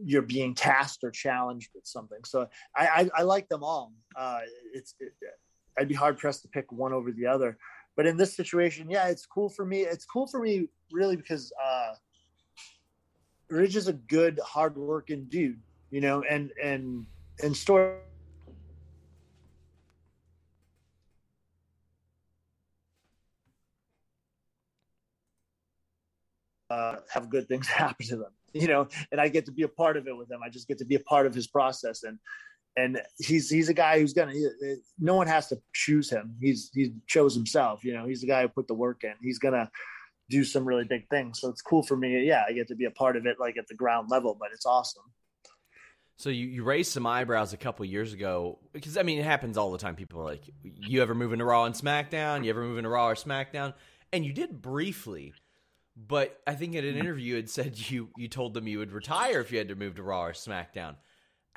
you're 0.03 0.21
being 0.21 0.53
tasked 0.53 1.03
or 1.03 1.11
challenged 1.11 1.69
with 1.73 1.85
something 1.85 2.19
so 2.23 2.47
i 2.75 2.87
i, 2.87 3.19
I 3.19 3.21
like 3.23 3.47
them 3.49 3.63
all 3.63 3.93
uh 4.15 4.39
it's 4.73 4.93
it, 4.99 5.13
i'd 5.79 5.87
be 5.87 5.95
hard 5.95 6.17
pressed 6.17 6.43
to 6.43 6.47
pick 6.47 6.71
one 6.71 6.93
over 6.93 7.11
the 7.11 7.25
other 7.25 7.57
but 7.97 8.05
in 8.05 8.15
this 8.15 8.35
situation, 8.35 8.91
yeah, 8.91 9.07
it's 9.07 9.25
cool 9.25 9.49
for 9.49 9.65
me. 9.65 9.81
It's 9.81 10.05
cool 10.05 10.27
for 10.27 10.39
me 10.39 10.69
really 10.91 11.15
because 11.15 11.51
uh, 11.61 11.93
Ridge 13.49 13.75
is 13.75 13.87
a 13.87 13.93
good, 13.93 14.39
hardworking 14.45 15.25
dude, 15.29 15.59
you 15.89 15.99
know, 15.99 16.23
and 16.29 16.51
and 16.63 17.07
and 17.41 17.57
story. 17.57 17.97
Uh, 26.69 26.97
have 27.09 27.31
good 27.31 27.47
things 27.47 27.67
happen 27.67 28.05
to 28.05 28.17
them, 28.17 28.31
you 28.53 28.67
know, 28.67 28.87
and 29.11 29.19
I 29.19 29.27
get 29.27 29.45
to 29.45 29.51
be 29.51 29.63
a 29.63 29.67
part 29.67 29.97
of 29.97 30.07
it 30.07 30.15
with 30.15 30.29
him. 30.29 30.39
I 30.43 30.49
just 30.49 30.67
get 30.67 30.77
to 30.79 30.85
be 30.85 30.95
a 30.95 30.99
part 30.99 31.25
of 31.25 31.35
his 31.35 31.47
process, 31.47 32.03
and 32.03 32.17
and 32.75 33.01
he's 33.17 33.49
he's 33.49 33.69
a 33.69 33.73
guy 33.73 33.99
who's 33.99 34.13
gonna. 34.13 34.33
He, 34.33 34.47
no 34.99 35.15
one 35.15 35.27
has 35.27 35.47
to 35.47 35.57
choose 35.73 36.09
him. 36.09 36.35
He's 36.39 36.71
he 36.73 36.93
chose 37.07 37.33
himself. 37.33 37.83
You 37.83 37.93
know, 37.93 38.05
he's 38.05 38.21
the 38.21 38.27
guy 38.27 38.43
who 38.43 38.47
put 38.49 38.67
the 38.67 38.75
work 38.75 39.03
in. 39.03 39.13
He's 39.21 39.39
gonna 39.39 39.69
do 40.29 40.43
some 40.43 40.65
really 40.65 40.85
big 40.85 41.09
things. 41.09 41.39
So 41.39 41.49
it's 41.49 41.61
cool 41.61 41.83
for 41.83 41.97
me. 41.97 42.23
Yeah, 42.25 42.43
I 42.47 42.53
get 42.53 42.67
to 42.67 42.75
be 42.75 42.85
a 42.85 42.91
part 42.91 43.17
of 43.17 43.25
it, 43.25 43.37
like 43.39 43.57
at 43.57 43.67
the 43.67 43.75
ground 43.75 44.09
level. 44.09 44.37
But 44.39 44.49
it's 44.53 44.65
awesome. 44.65 45.03
So 46.17 46.29
you, 46.29 46.47
you 46.47 46.63
raised 46.63 46.91
some 46.91 47.05
eyebrows 47.05 47.53
a 47.53 47.57
couple 47.57 47.85
years 47.85 48.11
ago 48.11 48.57
because 48.73 48.97
I 48.97 49.03
mean 49.03 49.19
it 49.19 49.25
happens 49.25 49.57
all 49.57 49.71
the 49.71 49.77
time. 49.77 49.95
People 49.95 50.21
are 50.21 50.25
like, 50.25 50.43
"You 50.63 51.01
ever 51.01 51.13
move 51.13 51.33
into 51.33 51.45
Raw 51.45 51.65
and 51.65 51.75
SmackDown? 51.75 52.43
You 52.43 52.49
ever 52.49 52.61
move 52.61 52.77
into 52.77 52.89
Raw 52.89 53.09
or 53.09 53.15
SmackDown?" 53.15 53.73
And 54.11 54.25
you 54.25 54.33
did 54.33 54.61
briefly, 54.61 55.33
but 55.97 56.39
I 56.45 56.53
think 56.53 56.75
in 56.75 56.85
an 56.85 56.95
interview 56.95 57.31
you 57.31 57.35
had 57.37 57.49
said 57.49 57.89
you 57.89 58.09
you 58.17 58.27
told 58.27 58.53
them 58.53 58.67
you 58.67 58.79
would 58.79 58.91
retire 58.91 59.39
if 59.41 59.51
you 59.51 59.57
had 59.57 59.69
to 59.69 59.75
move 59.75 59.95
to 59.95 60.03
Raw 60.03 60.25
or 60.25 60.33
SmackDown 60.33 60.95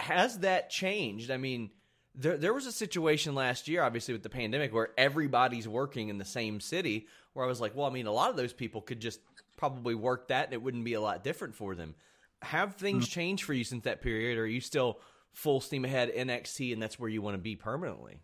has 0.01 0.39
that 0.41 0.71
changed? 0.71 1.31
I 1.31 1.37
mean, 1.37 1.71
there 2.15 2.37
there 2.37 2.55
was 2.55 2.67
a 2.67 2.73
situation 2.73 3.35
last 3.35 3.69
year, 3.69 3.83
obviously 3.83 4.15
with 4.15 4.23
the 4.23 4.31
pandemic, 4.31 4.73
where 4.73 4.91
everybody's 4.99 5.69
working 5.69 6.09
in 6.09 6.19
the 6.19 6.25
same 6.25 6.61
city. 6.61 7.07
Where 7.33 7.45
I 7.45 7.49
was 7.49 7.61
like, 7.61 7.77
well, 7.77 7.87
I 7.87 7.91
mean, 7.91 8.07
a 8.07 8.13
lot 8.13 8.31
of 8.31 8.37
those 8.37 8.53
people 8.53 8.81
could 8.81 9.01
just 9.01 9.21
probably 9.57 9.95
work 9.95 10.29
that, 10.29 10.47
and 10.47 10.55
it 10.55 10.63
wouldn't 10.63 10.85
be 10.85 10.95
a 10.95 11.01
lot 11.01 11.23
different 11.23 11.55
for 11.55 11.75
them. 11.75 11.95
Have 12.43 12.75
things 12.75 13.05
mm-hmm. 13.05 13.13
changed 13.13 13.45
for 13.45 13.53
you 13.53 13.63
since 13.63 13.85
that 13.85 14.03
period, 14.03 14.39
or 14.39 14.43
are 14.43 14.47
you 14.47 14.61
still 14.61 14.99
full 15.33 15.61
steam 15.61 15.85
ahead 15.85 16.13
NXT, 16.13 16.73
and 16.73 16.83
that's 16.83 16.99
where 16.99 17.09
you 17.09 17.23
want 17.23 17.35
to 17.35 17.39
be 17.39 17.55
permanently? 17.55 18.21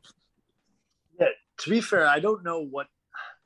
Yeah, 1.21 1.29
to 1.59 1.71
be 1.71 1.81
fair, 1.81 2.07
I 2.07 2.19
don't 2.19 2.43
know 2.43 2.61
what. 2.61 2.89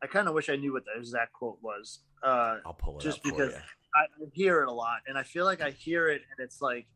I 0.02 0.06
kind 0.06 0.28
of 0.28 0.34
wish 0.34 0.48
I 0.48 0.56
knew 0.56 0.72
what 0.72 0.84
the 0.84 0.98
exact 0.98 1.32
quote 1.32 1.58
was. 1.62 2.00
Uh, 2.22 2.58
I'll 2.64 2.74
pull 2.74 2.98
it 2.98 3.02
just 3.02 3.22
because 3.22 3.54
I 3.54 4.06
hear 4.32 4.62
it 4.62 4.68
a 4.68 4.72
lot, 4.72 4.98
and 5.06 5.18
I 5.18 5.22
feel 5.22 5.44
like 5.44 5.60
I 5.60 5.70
hear 5.70 6.08
it, 6.08 6.22
and 6.30 6.44
it's 6.44 6.62
like 6.62 6.86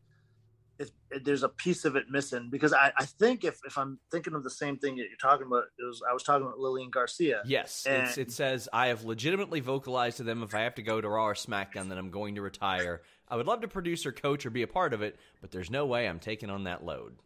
it, 0.78 0.90
there's 1.25 1.42
a 1.42 1.49
piece 1.49 1.84
of 1.84 1.96
it 1.96 2.11
missing 2.11 2.49
because 2.50 2.73
I, 2.73 2.92
I 2.96 3.04
think 3.04 3.44
if, 3.44 3.61
if 3.64 3.78
I'm 3.78 3.99
thinking 4.11 4.34
of 4.34 4.42
the 4.42 4.50
same 4.50 4.76
thing 4.76 4.96
that 4.96 5.02
you're 5.08 5.16
talking 5.20 5.46
about, 5.46 5.64
it 5.78 5.84
was 5.84 6.02
I 6.08 6.12
was 6.12 6.23
talking 6.23 6.46
about 6.46 6.58
Lillian 6.58 6.90
Garcia. 6.90 7.42
Yes, 7.44 7.87
it 7.87 8.32
says 8.32 8.68
I 8.73 8.88
have 8.88 9.04
legitimately 9.04 9.61
vocalized 9.61 10.18
to 10.18 10.23
them 10.25 10.42
if 10.42 10.54
I 10.54 10.61
have 10.61 10.75
to 10.76 10.82
go 10.82 11.00
to 11.00 11.08
Raw 11.08 11.26
or 11.26 11.34
SmackDown, 11.34 11.88
then 11.88 11.99
I'm 11.99 12.11
going 12.11 12.34
to 12.37 12.42
retire. 12.42 13.02
I 13.28 13.37
would 13.37 13.46
love 13.46 13.61
to 13.62 13.68
produce 13.68 14.04
or 14.04 14.12
coach 14.12 14.44
or 14.44 14.50
be 14.50 14.62
a 14.62 14.66
part 14.66 14.92
of 14.92 15.02
it, 15.02 15.16
but 15.40 15.50
there's 15.50 15.70
no 15.70 15.87
way 15.87 16.08
I'm 16.08 16.18
taking 16.18 16.50
on 16.50 16.64
that 16.64 16.84
load. 16.84 17.16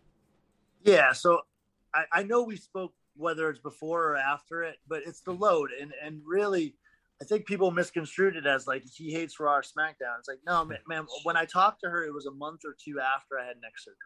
Yeah, 0.83 1.13
so 1.13 1.41
I, 1.95 2.05
I 2.13 2.23
know 2.23 2.43
we 2.43 2.57
spoke 2.57 2.93
whether 3.19 3.51
it's 3.51 3.61
before 3.61 4.13
or 4.13 4.17
after 4.17 4.63
it, 4.63 4.77
but 4.89 5.03
it's 5.05 5.21
the 5.21 5.33
load, 5.33 5.71
and 5.79 5.93
and 6.03 6.23
really 6.25 6.75
I 7.21 7.25
think 7.25 7.47
people 7.47 7.71
misconstrued 7.71 8.37
it 8.37 8.47
as 8.47 8.67
like 8.67 8.85
he 8.95 9.13
hates 9.13 9.41
Raw 9.41 9.57
or 9.57 9.63
SmackDown. 9.63 10.19
It's 10.21 10.29
like, 10.29 10.41
no, 10.47 10.65
man, 10.65 10.79
man, 10.89 11.07
when 11.25 11.37
I 11.37 11.45
talked 11.45 11.81
to 11.83 11.91
her, 11.91 12.05
it 12.05 12.15
was 12.15 12.27
a 12.27 12.33
month 12.33 12.61
or 12.65 12.77
two 12.83 13.01
after 13.01 13.39
I 13.39 13.47
had 13.47 13.57
neck 13.61 13.75
surgery. 13.77 13.97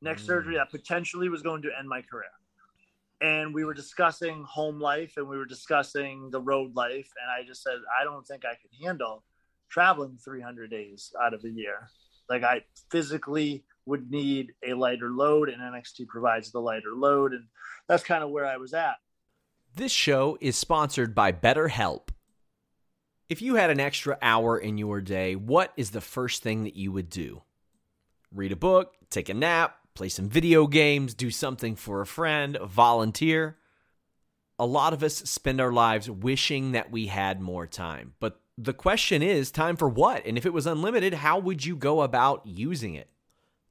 Neck 0.00 0.16
mm. 0.18 0.26
surgery 0.26 0.54
that 0.56 0.70
potentially 0.70 1.28
was 1.28 1.42
going 1.42 1.62
to 1.62 1.70
end 1.78 1.88
my 1.88 2.02
career. 2.02 2.24
And 3.20 3.54
we 3.54 3.64
were 3.64 3.74
discussing 3.74 4.44
home 4.48 4.80
life 4.80 5.14
and 5.16 5.28
we 5.28 5.38
were 5.38 5.44
discussing 5.44 6.28
the 6.32 6.40
road 6.40 6.74
life. 6.74 7.08
And 7.22 7.30
I 7.30 7.46
just 7.46 7.62
said, 7.62 7.76
I 8.00 8.02
don't 8.02 8.26
think 8.26 8.44
I 8.44 8.54
can 8.54 8.84
handle 8.84 9.22
traveling 9.70 10.18
300 10.24 10.68
days 10.68 11.12
out 11.22 11.32
of 11.32 11.42
the 11.42 11.50
year. 11.50 11.88
Like, 12.28 12.42
I 12.42 12.62
physically 12.90 13.64
would 13.86 14.10
need 14.10 14.52
a 14.66 14.74
lighter 14.74 15.10
load, 15.10 15.48
and 15.48 15.60
NXT 15.60 16.06
provides 16.08 16.52
the 16.52 16.60
lighter 16.60 16.94
load. 16.94 17.32
And 17.32 17.44
that's 17.88 18.04
kind 18.04 18.22
of 18.22 18.30
where 18.30 18.46
I 18.46 18.56
was 18.56 18.74
at. 18.74 18.96
This 19.74 19.92
show 19.92 20.36
is 20.40 20.56
sponsored 20.56 21.14
by 21.14 21.32
BetterHelp. 21.32 22.08
If 23.28 23.40
you 23.40 23.54
had 23.54 23.70
an 23.70 23.80
extra 23.80 24.18
hour 24.20 24.58
in 24.58 24.76
your 24.76 25.00
day, 25.00 25.34
what 25.34 25.72
is 25.76 25.90
the 25.90 26.02
first 26.02 26.42
thing 26.42 26.64
that 26.64 26.76
you 26.76 26.92
would 26.92 27.08
do? 27.08 27.42
Read 28.30 28.52
a 28.52 28.56
book, 28.56 28.94
take 29.08 29.30
a 29.30 29.34
nap, 29.34 29.78
play 29.94 30.10
some 30.10 30.28
video 30.28 30.66
games, 30.66 31.14
do 31.14 31.30
something 31.30 31.76
for 31.76 32.02
a 32.02 32.06
friend, 32.06 32.58
volunteer. 32.62 33.56
A 34.58 34.66
lot 34.66 34.92
of 34.92 35.02
us 35.02 35.16
spend 35.16 35.60
our 35.60 35.72
lives 35.72 36.10
wishing 36.10 36.72
that 36.72 36.90
we 36.92 37.06
had 37.06 37.40
more 37.40 37.66
time. 37.66 38.12
But 38.20 38.38
the 38.58 38.74
question 38.74 39.22
is 39.22 39.50
time 39.50 39.76
for 39.76 39.88
what? 39.88 40.24
And 40.26 40.36
if 40.36 40.44
it 40.44 40.52
was 40.52 40.66
unlimited, 40.66 41.14
how 41.14 41.38
would 41.38 41.64
you 41.64 41.74
go 41.74 42.02
about 42.02 42.46
using 42.46 42.94
it? 42.94 43.08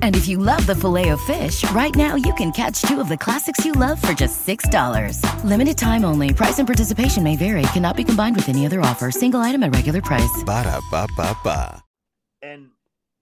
And 0.00 0.16
if 0.16 0.26
you 0.26 0.38
love 0.38 0.66
the 0.66 0.74
filet 0.74 1.10
of 1.10 1.20
fish, 1.20 1.68
right 1.72 1.94
now 1.94 2.14
you 2.14 2.32
can 2.34 2.50
catch 2.52 2.80
two 2.82 2.98
of 2.98 3.08
the 3.08 3.16
classics 3.16 3.64
you 3.64 3.72
love 3.72 4.00
for 4.00 4.14
just 4.14 4.46
$6. 4.46 5.20
Limited 5.44 5.76
time 5.76 6.04
only. 6.04 6.32
Price 6.32 6.58
and 6.58 6.66
participation 6.66 7.22
may 7.22 7.36
vary. 7.36 7.62
Cannot 7.74 7.96
be 7.96 8.04
combined 8.04 8.36
with 8.36 8.48
any 8.48 8.64
other 8.64 8.80
offer. 8.80 9.10
Single 9.10 9.40
item 9.40 9.62
at 9.62 9.74
regular 9.74 10.00
price. 10.00 10.42
Ba 10.46 10.64
da 10.64 10.80
ba 10.90 11.06
ba 11.16 11.36
ba. 11.44 11.84
And 12.42 12.70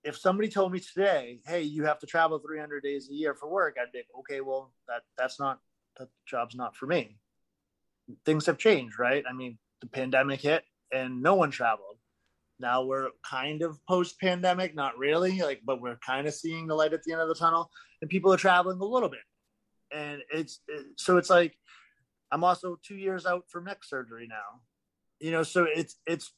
if 0.05 0.17
somebody 0.19 0.49
told 0.49 0.71
me 0.71 0.81
today, 0.81 1.41
hey, 1.47 1.63
you 1.63 1.85
have 1.85 1.99
to 2.01 2.07
travel 2.07 2.39
300 2.39 2.83
days 2.83 3.09
a 3.11 3.15
year 3.15 3.35
for 3.35 3.49
work, 3.49 3.77
I'd 3.81 3.91
be 3.91 3.99
like, 3.99 4.09
okay, 4.21 4.41
well, 4.41 4.71
that 4.87 5.03
that's 5.17 5.41
not, 5.41 5.61
that 5.99 6.09
job's 6.27 6.55
not 6.55 6.77
for 6.77 6.87
me. 6.87 7.17
Things 8.27 8.47
have 8.47 8.59
changed, 8.59 8.99
right? 8.99 9.25
I 9.29 9.33
mean, 9.33 9.59
the 9.81 9.87
pandemic 9.87 10.43
hit 10.43 10.65
and 10.93 11.23
no 11.23 11.35
one 11.35 11.51
traveled 11.51 11.94
now 12.61 12.85
we're 12.85 13.09
kind 13.29 13.63
of 13.63 13.79
post 13.87 14.21
pandemic, 14.21 14.75
not 14.75 14.97
really, 14.97 15.41
like, 15.41 15.63
but 15.65 15.81
we're 15.81 15.99
kind 16.07 16.27
of 16.27 16.35
seeing 16.35 16.67
the 16.67 16.75
light 16.75 16.93
at 16.93 17.03
the 17.03 17.13
end 17.13 17.21
of 17.21 17.29
the 17.29 17.35
tunnel, 17.35 17.71
and 18.01 18.11
people 18.11 18.33
are 18.33 18.39
traveling 18.39 18.79
a 18.81 18.85
little 18.85 19.09
bit. 19.09 19.21
And 19.93 20.23
it's 20.33 20.61
it, 20.69 20.87
so 20.97 21.17
it's 21.17 21.31
like 21.31 21.57
I'm 22.31 22.45
also 22.45 22.79
two 22.87 22.97
years 22.97 23.27
out 23.27 23.45
from 23.49 23.65
neck 23.65 23.79
surgery 23.83 24.27
now, 24.29 24.61
you 25.21 25.31
know. 25.31 25.43
So 25.43 25.67
it's 25.69 25.97
it's 26.07 26.33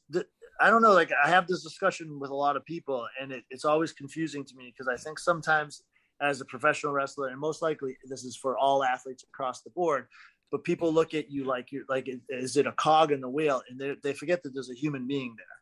I 0.59 0.69
don't 0.69 0.81
know. 0.81 0.93
Like 0.93 1.11
I 1.23 1.29
have 1.29 1.47
this 1.47 1.63
discussion 1.63 2.19
with 2.19 2.31
a 2.31 2.35
lot 2.35 2.55
of 2.55 2.65
people, 2.65 3.07
and 3.21 3.31
it, 3.31 3.43
it's 3.49 3.65
always 3.65 3.93
confusing 3.93 4.43
to 4.45 4.55
me 4.55 4.73
because 4.75 4.87
I 4.87 5.01
think 5.01 5.19
sometimes 5.19 5.83
as 6.19 6.41
a 6.41 6.45
professional 6.45 6.93
wrestler, 6.93 7.27
and 7.27 7.39
most 7.39 7.61
likely 7.61 7.95
this 8.05 8.23
is 8.23 8.35
for 8.35 8.57
all 8.57 8.83
athletes 8.83 9.23
across 9.31 9.61
the 9.61 9.69
board, 9.69 10.07
but 10.51 10.63
people 10.63 10.91
look 10.91 11.13
at 11.13 11.29
you 11.29 11.45
like 11.45 11.71
you're 11.71 11.83
like, 11.87 12.09
is 12.29 12.57
it 12.57 12.65
a 12.65 12.71
cog 12.71 13.11
in 13.11 13.21
the 13.21 13.29
wheel? 13.29 13.61
And 13.69 13.79
they, 13.79 13.95
they 14.01 14.13
forget 14.13 14.41
that 14.41 14.53
there's 14.53 14.71
a 14.71 14.75
human 14.75 15.05
being 15.05 15.35
there 15.37 15.56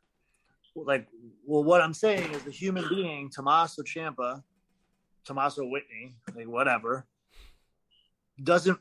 like 0.75 1.07
well 1.45 1.63
what 1.63 1.81
i'm 1.81 1.93
saying 1.93 2.31
is 2.33 2.43
the 2.43 2.51
human 2.51 2.87
being 2.89 3.29
tommaso 3.29 3.81
Ciampa 3.81 4.43
tommaso 5.23 5.65
whitney 5.65 6.15
like 6.35 6.47
whatever 6.47 7.05
doesn't 8.43 8.79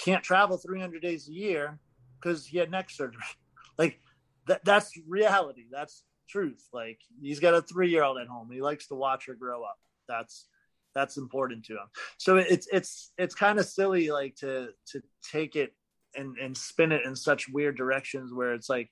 can't 0.00 0.24
travel 0.24 0.56
300 0.56 1.02
days 1.02 1.28
a 1.28 1.32
year 1.32 1.78
because 2.20 2.46
he 2.46 2.58
had 2.58 2.70
neck 2.70 2.90
surgery. 2.90 3.22
Like 3.78 3.98
that 4.46 4.62
that's 4.62 4.92
reality. 5.08 5.64
That's 5.72 6.04
truth. 6.28 6.68
Like 6.70 6.98
he's 7.22 7.40
got 7.40 7.54
a 7.54 7.62
three-year-old 7.62 8.18
at 8.18 8.26
home. 8.26 8.50
He 8.52 8.60
likes 8.60 8.88
to 8.88 8.94
watch 8.94 9.24
her 9.24 9.32
grow 9.32 9.62
up. 9.62 9.78
That's 10.06 10.48
that's 10.94 11.16
important 11.16 11.64
to 11.66 11.74
him. 11.74 11.88
So 12.18 12.36
it's 12.36 12.68
it's 12.70 13.12
it's 13.16 13.34
kind 13.34 13.58
of 13.58 13.64
silly 13.64 14.10
like 14.10 14.36
to 14.40 14.68
to 14.88 15.02
take 15.32 15.56
it 15.56 15.72
and 16.14 16.36
and 16.36 16.54
spin 16.54 16.92
it 16.92 17.06
in 17.06 17.16
such 17.16 17.48
weird 17.48 17.78
directions 17.78 18.34
where 18.34 18.52
it's 18.52 18.68
like 18.68 18.90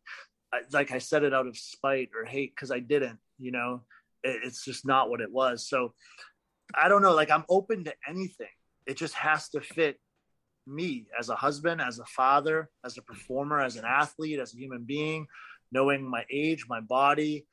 like 0.72 0.92
I 0.92 0.98
said 0.98 1.24
it 1.24 1.34
out 1.34 1.46
of 1.46 1.56
spite 1.56 2.10
or 2.16 2.24
hate 2.24 2.54
because 2.54 2.70
I 2.70 2.78
didn't, 2.78 3.18
you 3.38 3.52
know, 3.52 3.82
it, 4.22 4.40
it's 4.44 4.64
just 4.64 4.86
not 4.86 5.10
what 5.10 5.20
it 5.20 5.30
was. 5.30 5.68
So 5.68 5.94
I 6.74 6.88
don't 6.88 7.02
know. 7.02 7.14
Like 7.14 7.30
I'm 7.30 7.44
open 7.48 7.84
to 7.84 7.94
anything. 8.08 8.48
It 8.86 8.96
just 8.96 9.14
has 9.14 9.48
to 9.50 9.60
fit 9.60 9.98
me 10.66 11.06
as 11.18 11.28
a 11.28 11.34
husband, 11.34 11.80
as 11.80 11.98
a 11.98 12.04
father, 12.04 12.70
as 12.84 12.98
a 12.98 13.02
performer, 13.02 13.60
as 13.60 13.76
an 13.76 13.84
athlete, 13.86 14.38
as 14.38 14.54
a 14.54 14.58
human 14.58 14.84
being, 14.84 15.26
knowing 15.72 16.08
my 16.08 16.24
age, 16.32 16.66
my 16.68 16.80
body, 16.80 17.46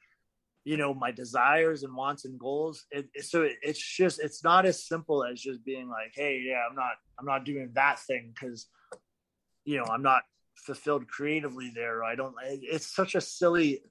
you 0.64 0.78
know, 0.78 0.94
my 0.94 1.12
desires 1.12 1.84
and 1.84 1.96
wants 1.96 2.26
and 2.26 2.40
goals. 2.40 2.86
It, 2.92 3.08
it, 3.14 3.26
so 3.26 3.44
it, 3.44 3.54
it's 3.62 3.80
just, 3.80 4.20
it's 4.20 4.44
not 4.44 4.66
as 4.66 4.86
simple 4.88 5.24
as 5.24 5.42
just 5.42 5.64
being 5.64 5.90
like, 5.90 6.14
Hey, 6.14 6.44
yeah, 6.46 6.62
I'm 6.70 6.76
not, 6.76 6.94
I'm 7.20 7.26
not 7.26 7.46
doing 7.46 7.72
that 7.74 8.00
thing. 8.00 8.34
Cause 8.40 8.68
you 9.66 9.78
know, 9.78 9.86
I'm 9.86 10.04
not 10.04 10.22
fulfilled 10.56 11.08
creatively 11.08 11.72
there. 11.74 12.04
I 12.04 12.16
don't. 12.16 12.34
It's 12.44 12.88
such 12.94 13.16
a 13.16 13.22
silly. 13.22 13.82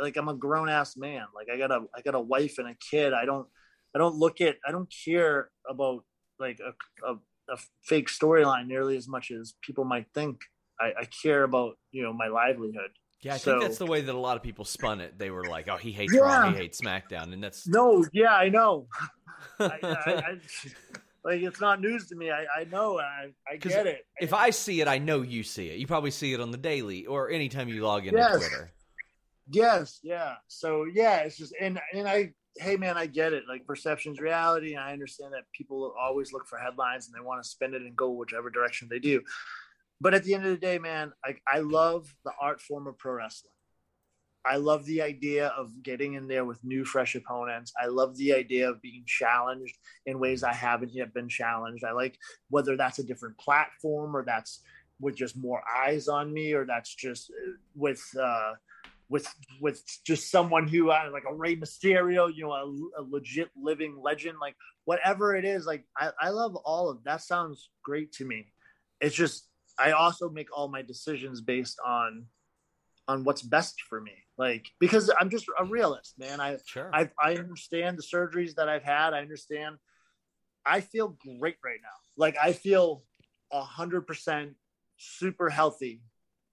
Like 0.00 0.16
I'm 0.16 0.28
a 0.28 0.34
grown 0.34 0.68
ass 0.68 0.96
man. 0.96 1.26
Like 1.34 1.48
I 1.52 1.56
got 1.56 1.70
a 1.70 1.84
I 1.94 2.00
got 2.02 2.14
a 2.14 2.20
wife 2.20 2.58
and 2.58 2.68
a 2.68 2.74
kid. 2.74 3.12
I 3.12 3.24
don't 3.24 3.46
I 3.94 3.98
don't 3.98 4.16
look 4.16 4.40
at 4.40 4.56
I 4.66 4.72
don't 4.72 4.92
care 5.04 5.50
about 5.68 6.04
like 6.40 6.58
a, 6.58 7.06
a, 7.08 7.14
a 7.52 7.56
fake 7.84 8.08
storyline 8.08 8.66
nearly 8.66 8.96
as 8.96 9.06
much 9.06 9.30
as 9.30 9.54
people 9.62 9.84
might 9.84 10.06
think. 10.12 10.40
I, 10.80 10.92
I 11.02 11.04
care 11.04 11.44
about 11.44 11.74
you 11.92 12.02
know 12.02 12.12
my 12.12 12.26
livelihood. 12.26 12.90
Yeah, 13.22 13.34
I 13.34 13.36
So- 13.36 13.52
think 13.52 13.62
that's 13.62 13.78
the 13.78 13.86
way 13.86 14.00
that 14.00 14.14
a 14.14 14.18
lot 14.18 14.36
of 14.36 14.42
people 14.42 14.64
spun 14.64 15.00
it. 15.00 15.16
They 15.16 15.30
were 15.30 15.44
like, 15.44 15.68
"Oh, 15.68 15.76
he 15.76 15.92
hates 15.92 16.12
Yeah. 16.12 16.20
Raw, 16.22 16.50
he 16.50 16.56
hates 16.56 16.80
SmackDown," 16.80 17.32
and 17.32 17.42
that's 17.42 17.66
No, 17.68 18.04
yeah, 18.12 18.34
I 18.34 18.48
know. 18.48 18.88
I, 19.60 19.78
I, 19.82 19.86
I, 19.86 20.38
like 21.24 21.40
it's 21.40 21.60
not 21.60 21.80
news 21.80 22.08
to 22.08 22.16
me. 22.16 22.30
I, 22.30 22.44
I 22.60 22.64
know. 22.64 22.98
I, 22.98 23.32
I 23.50 23.56
get 23.56 23.86
it. 23.86 24.06
if 24.20 24.34
I 24.34 24.50
see 24.50 24.80
it, 24.80 24.88
I 24.88 24.98
know 24.98 25.22
you 25.22 25.42
see 25.42 25.68
it. 25.68 25.78
You 25.78 25.86
probably 25.86 26.10
see 26.10 26.32
it 26.34 26.40
on 26.40 26.50
the 26.50 26.58
daily 26.58 27.06
or 27.06 27.30
anytime 27.30 27.68
you 27.68 27.82
log 27.82 28.06
into 28.06 28.18
Yes. 28.18 28.36
Twitter. 28.36 28.70
Yes, 29.50 30.00
yeah. 30.02 30.34
So 30.48 30.86
yeah, 30.92 31.18
it's 31.20 31.36
just 31.36 31.54
and 31.60 31.80
and 31.92 32.08
I 32.08 32.32
hey 32.56 32.76
man, 32.76 32.96
I 32.96 33.06
get 33.06 33.32
it. 33.32 33.44
Like 33.48 33.66
perception's 33.66 34.20
reality, 34.20 34.74
and 34.74 34.82
I 34.82 34.92
understand 34.92 35.32
that 35.32 35.42
people 35.52 35.94
always 36.00 36.32
look 36.32 36.46
for 36.46 36.58
headlines 36.58 37.06
and 37.06 37.14
they 37.14 37.24
want 37.24 37.42
to 37.42 37.48
spin 37.48 37.74
it 37.74 37.82
and 37.82 37.96
go 37.96 38.10
whichever 38.10 38.48
direction 38.50 38.88
they 38.90 38.98
do. 38.98 39.20
But 40.00 40.14
at 40.14 40.24
the 40.24 40.34
end 40.34 40.44
of 40.44 40.50
the 40.50 40.56
day, 40.58 40.78
man, 40.78 41.12
like 41.26 41.42
I 41.46 41.58
love 41.60 42.14
the 42.24 42.32
art 42.40 42.60
form 42.60 42.86
of 42.86 42.98
pro 42.98 43.12
wrestling. 43.14 43.52
I 44.46 44.56
love 44.56 44.84
the 44.84 45.00
idea 45.00 45.48
of 45.48 45.82
getting 45.82 46.14
in 46.14 46.28
there 46.28 46.44
with 46.44 46.62
new, 46.64 46.84
fresh 46.84 47.14
opponents. 47.14 47.72
I 47.80 47.86
love 47.86 48.16
the 48.16 48.34
idea 48.34 48.68
of 48.68 48.82
being 48.82 49.04
challenged 49.06 49.76
in 50.06 50.18
ways 50.18 50.42
I 50.42 50.52
haven't 50.52 50.92
yet 50.92 51.14
been 51.14 51.28
challenged. 51.28 51.84
I 51.84 51.92
like 51.92 52.18
whether 52.50 52.76
that's 52.76 52.98
a 52.98 53.04
different 53.04 53.38
platform 53.38 54.16
or 54.16 54.24
that's 54.24 54.60
with 55.00 55.16
just 55.16 55.36
more 55.36 55.62
eyes 55.84 56.08
on 56.08 56.32
me 56.32 56.52
or 56.52 56.66
that's 56.66 56.94
just 56.94 57.30
uh, 57.30 57.52
with 57.74 58.02
uh, 58.20 58.52
with 59.08 59.26
with 59.60 59.82
just 60.04 60.30
someone 60.30 60.68
who 60.68 60.90
uh, 60.90 61.08
like 61.12 61.24
a 61.28 61.34
Rey 61.34 61.56
Mysterio, 61.56 62.34
you 62.34 62.44
know, 62.44 62.52
a, 62.52 63.00
a 63.00 63.02
legit 63.02 63.50
living 63.60 63.96
legend, 64.02 64.38
like 64.40 64.56
whatever 64.84 65.34
it 65.36 65.44
is. 65.44 65.66
Like 65.66 65.84
I, 65.96 66.10
I 66.20 66.28
love 66.30 66.54
all 66.56 66.90
of 66.90 67.02
that. 67.04 67.22
Sounds 67.22 67.70
great 67.82 68.12
to 68.12 68.24
me. 68.24 68.46
It's 69.00 69.14
just 69.14 69.48
I 69.78 69.92
also 69.92 70.28
make 70.28 70.48
all 70.56 70.68
my 70.68 70.82
decisions 70.82 71.40
based 71.40 71.78
on 71.84 72.26
on 73.08 73.24
what's 73.24 73.42
best 73.42 73.82
for 73.88 74.00
me. 74.00 74.12
Like 74.36 74.68
because 74.80 75.10
I'm 75.18 75.30
just 75.30 75.46
a 75.58 75.64
realist, 75.64 76.14
man. 76.18 76.40
I 76.40 76.58
Sure. 76.66 76.90
I 76.92 77.10
I 77.22 77.36
understand 77.36 77.98
the 77.98 78.02
surgeries 78.02 78.54
that 78.56 78.68
I've 78.68 78.82
had. 78.82 79.14
I 79.14 79.20
understand. 79.20 79.76
I 80.66 80.80
feel 80.80 81.16
great 81.38 81.56
right 81.64 81.78
now. 81.82 81.96
Like 82.16 82.36
I 82.42 82.52
feel 82.52 83.04
a 83.52 83.62
hundred 83.62 84.06
percent 84.06 84.54
super 84.96 85.50
healthy, 85.50 86.02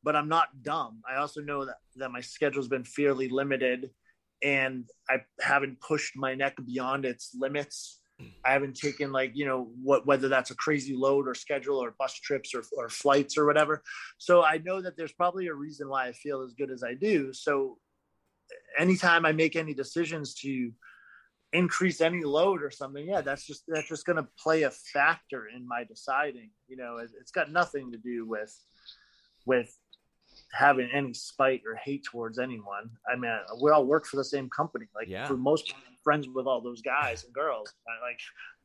but 0.03 0.15
I'm 0.15 0.27
not 0.27 0.49
dumb. 0.61 1.01
I 1.09 1.17
also 1.17 1.41
know 1.41 1.65
that 1.65 1.77
that 1.95 2.11
my 2.11 2.21
schedule's 2.21 2.67
been 2.67 2.83
fairly 2.83 3.29
limited, 3.29 3.89
and 4.43 4.85
I 5.09 5.21
haven't 5.39 5.79
pushed 5.81 6.15
my 6.15 6.35
neck 6.35 6.57
beyond 6.63 7.05
its 7.05 7.31
limits. 7.33 8.00
I 8.43 8.53
haven't 8.53 8.75
taken 8.75 9.11
like 9.11 9.31
you 9.35 9.45
know 9.45 9.71
what 9.81 10.05
whether 10.05 10.27
that's 10.27 10.51
a 10.51 10.55
crazy 10.55 10.95
load 10.95 11.27
or 11.27 11.35
schedule 11.35 11.77
or 11.77 11.95
bus 11.97 12.13
trips 12.15 12.53
or, 12.53 12.63
or 12.77 12.89
flights 12.89 13.37
or 13.37 13.45
whatever. 13.45 13.83
So 14.17 14.43
I 14.43 14.57
know 14.57 14.81
that 14.81 14.97
there's 14.97 15.13
probably 15.13 15.47
a 15.47 15.53
reason 15.53 15.89
why 15.89 16.07
I 16.07 16.11
feel 16.13 16.41
as 16.41 16.53
good 16.53 16.71
as 16.71 16.83
I 16.83 16.93
do. 16.93 17.33
So 17.33 17.77
anytime 18.77 19.25
I 19.25 19.31
make 19.31 19.55
any 19.55 19.73
decisions 19.73 20.33
to 20.35 20.71
increase 21.53 22.01
any 22.01 22.23
load 22.23 22.63
or 22.63 22.71
something, 22.71 23.07
yeah, 23.07 23.21
that's 23.21 23.45
just 23.45 23.63
that's 23.67 23.89
just 23.89 24.05
going 24.05 24.17
to 24.17 24.27
play 24.39 24.63
a 24.63 24.71
factor 24.71 25.47
in 25.53 25.67
my 25.67 25.83
deciding. 25.83 26.49
You 26.67 26.77
know, 26.77 26.97
it, 26.97 27.11
it's 27.19 27.31
got 27.31 27.51
nothing 27.51 27.91
to 27.91 27.97
do 27.97 28.25
with 28.25 28.55
with 29.45 29.75
having 30.53 30.89
any 30.93 31.13
spite 31.13 31.61
or 31.65 31.75
hate 31.75 32.03
towards 32.03 32.39
anyone. 32.39 32.89
I 33.11 33.15
mean, 33.17 33.31
we 33.61 33.71
all 33.71 33.85
work 33.85 34.05
for 34.05 34.17
the 34.17 34.23
same 34.23 34.49
company. 34.49 34.85
Like 34.95 35.07
Yeah. 35.07 35.27
for 35.27 35.37
most 35.37 35.73
friends 36.03 36.27
with 36.27 36.45
all 36.45 36.61
those 36.61 36.81
guys 36.81 37.23
and 37.23 37.33
girls. 37.33 37.73
I 37.87 38.05
like 38.05 38.19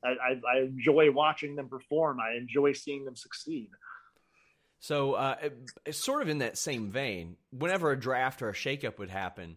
I, 0.05 0.41
I, 0.49 0.61
enjoy 0.61 1.11
watching 1.11 1.57
them 1.57 1.69
perform. 1.69 2.19
I 2.21 2.37
enjoy 2.37 2.73
seeing 2.73 3.05
them 3.05 3.17
succeed. 3.17 3.71
So, 4.79 5.15
uh, 5.15 5.37
sort 5.91 6.23
of 6.23 6.29
in 6.29 6.39
that 6.39 6.59
same 6.59 6.91
vein, 6.91 7.37
whenever 7.51 7.91
a 7.91 7.99
draft 7.99 8.43
or 8.43 8.51
a 8.51 8.55
shakeup 8.55 8.99
would 8.99 9.11
happen, 9.11 9.57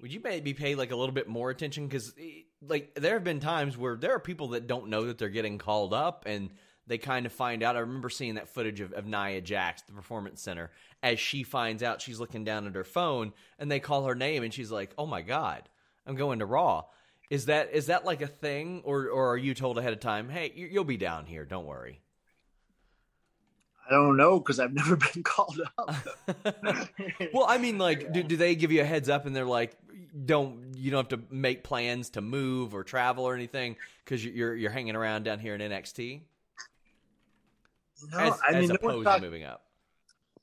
would 0.00 0.12
you 0.12 0.20
maybe 0.24 0.54
pay 0.54 0.74
like 0.74 0.90
a 0.90 0.96
little 0.96 1.14
bit 1.14 1.28
more 1.28 1.50
attention? 1.50 1.86
Because, 1.86 2.14
like, 2.60 2.94
there 2.94 3.14
have 3.14 3.24
been 3.24 3.40
times 3.40 3.76
where 3.76 3.96
there 3.96 4.14
are 4.14 4.20
people 4.20 4.48
that 4.48 4.66
don't 4.66 4.88
know 4.88 5.04
that 5.06 5.18
they're 5.18 5.28
getting 5.28 5.58
called 5.58 5.92
up, 5.92 6.24
and 6.26 6.50
they 6.86 6.98
kind 6.98 7.26
of 7.26 7.32
find 7.32 7.62
out. 7.62 7.76
I 7.76 7.80
remember 7.80 8.10
seeing 8.10 8.34
that 8.34 8.48
footage 8.48 8.80
of, 8.80 8.92
of 8.92 9.06
Nia 9.06 9.40
Jax, 9.40 9.82
the 9.82 9.92
Performance 9.92 10.40
Center, 10.42 10.70
as 11.02 11.18
she 11.18 11.42
finds 11.42 11.82
out 11.82 12.02
she's 12.02 12.20
looking 12.20 12.44
down 12.44 12.66
at 12.66 12.74
her 12.74 12.84
phone, 12.84 13.32
and 13.58 13.70
they 13.70 13.80
call 13.80 14.04
her 14.04 14.14
name, 14.14 14.42
and 14.42 14.52
she's 14.52 14.70
like, 14.70 14.92
"Oh 14.98 15.06
my 15.06 15.22
god, 15.22 15.68
I'm 16.06 16.16
going 16.16 16.40
to 16.40 16.46
Raw." 16.46 16.84
Is 17.30 17.46
that 17.46 17.70
is 17.72 17.86
that 17.86 18.04
like 18.04 18.20
a 18.22 18.26
thing, 18.26 18.82
or 18.84 19.08
or 19.08 19.32
are 19.32 19.36
you 19.36 19.54
told 19.54 19.78
ahead 19.78 19.92
of 19.92 20.00
time, 20.00 20.28
"Hey, 20.28 20.52
you- 20.54 20.68
you'll 20.68 20.84
be 20.84 20.96
down 20.96 21.26
here, 21.26 21.44
don't 21.44 21.66
worry"? 21.66 22.00
I 23.86 23.90
don't 23.92 24.16
know 24.16 24.38
because 24.38 24.60
I've 24.60 24.72
never 24.74 24.96
been 24.96 25.22
called 25.22 25.60
up. 25.78 25.94
Well, 27.32 27.46
I 27.48 27.58
mean, 27.58 27.78
like, 27.78 28.12
do, 28.12 28.22
do 28.22 28.36
they 28.36 28.54
give 28.54 28.70
you 28.72 28.80
a 28.80 28.84
heads 28.84 29.08
up 29.08 29.26
and 29.26 29.34
they're 29.34 29.44
like, 29.44 29.76
don't 30.24 30.74
you 30.76 30.90
don't 30.92 31.10
have 31.10 31.20
to 31.20 31.34
make 31.34 31.64
plans 31.64 32.10
to 32.10 32.20
move 32.20 32.74
or 32.74 32.84
travel 32.84 33.24
or 33.24 33.34
anything 33.34 33.76
because 34.04 34.24
you're 34.24 34.54
you're 34.54 34.70
hanging 34.70 34.94
around 34.94 35.24
down 35.24 35.40
here 35.40 35.54
in 35.56 35.60
NXT 35.60 36.20
no, 38.12 38.18
as, 38.18 38.40
I 38.46 38.52
mean, 38.52 38.62
as 38.64 38.68
no 38.70 38.76
one, 38.80 38.94
opposed 38.94 39.16
to 39.16 39.20
moving 39.22 39.44
up. 39.44 39.64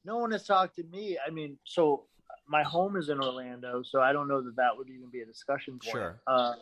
no 0.05 0.17
one 0.17 0.31
has 0.31 0.45
talked 0.45 0.75
to 0.77 0.83
me. 0.83 1.17
I 1.25 1.29
mean, 1.31 1.57
so 1.65 2.05
my 2.47 2.63
home 2.63 2.97
is 2.97 3.09
in 3.09 3.21
Orlando, 3.21 3.81
so 3.83 4.01
I 4.01 4.13
don't 4.13 4.27
know 4.27 4.41
that 4.41 4.55
that 4.57 4.77
would 4.77 4.89
even 4.89 5.09
be 5.09 5.21
a 5.21 5.25
discussion 5.25 5.79
point. 5.79 5.91
Sure. 5.91 6.21
Uh, 6.27 6.53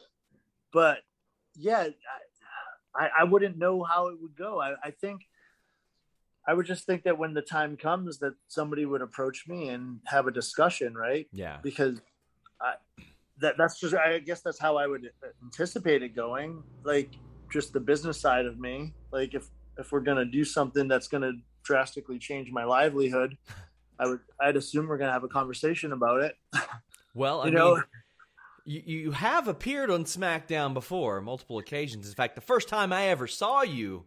but 0.72 1.00
yeah, 1.56 1.88
I, 2.96 3.06
I, 3.06 3.10
I 3.20 3.24
wouldn't 3.24 3.58
know 3.58 3.84
how 3.84 4.08
it 4.08 4.22
would 4.22 4.36
go. 4.36 4.62
I, 4.62 4.74
I 4.84 4.92
think 4.92 5.22
I 6.48 6.54
would 6.54 6.66
just 6.66 6.86
think 6.86 7.04
that 7.04 7.18
when 7.18 7.34
the 7.34 7.42
time 7.42 7.78
comes, 7.78 8.20
that 8.20 8.34
somebody 8.48 8.86
would 8.86 9.02
approach 9.02 9.48
me 9.48 9.70
and 9.70 10.00
have 10.06 10.28
a 10.28 10.32
discussion, 10.32 10.96
right? 10.96 11.28
Yeah, 11.32 11.58
because 11.62 12.02
I, 12.62 12.74
that 13.40 13.56
that's 13.58 13.80
just 13.80 13.96
I 13.96 14.20
guess 14.20 14.42
that's 14.42 14.60
how 14.60 14.78
I 14.78 14.88
would 14.88 15.12
anticipate 15.44 16.04
it 16.04 16.16
going. 16.16 16.64
Like 16.84 17.12
just 17.52 17.74
the 17.74 17.80
business 17.80 18.20
side 18.20 18.46
of 18.46 18.60
me. 18.60 18.94
Like 19.12 19.34
if 19.34 19.48
if 19.80 19.92
we're 19.92 20.02
gonna 20.02 20.26
do 20.26 20.44
something 20.46 20.88
that's 20.88 21.08
gonna 21.08 21.32
drastically 21.64 22.20
change 22.20 22.52
my 22.52 22.64
livelihood, 22.64 23.38
I 24.00 24.08
would 24.08 24.20
I'd 24.40 24.58
assume 24.58 24.88
we're 24.88 24.98
gonna 24.98 25.12
have 25.14 25.24
a 25.24 25.28
conversation 25.30 25.92
about 25.94 26.22
it. 26.22 26.36
well, 27.16 27.42
I 27.44 27.46
You 27.46 27.52
mean. 27.52 27.60
know- 27.60 27.84
You, 28.66 28.82
you 28.86 29.12
have 29.12 29.48
appeared 29.48 29.90
on 29.90 30.04
SmackDown 30.04 30.74
before, 30.76 31.22
multiple 31.22 31.58
occasions. 31.58 32.08
In 32.08 32.14
fact, 32.14 32.36
the 32.36 32.42
first 32.42 32.68
time 32.68 32.94
I 32.94 33.08
ever 33.08 33.26
saw 33.26 33.64
you, 33.64 34.06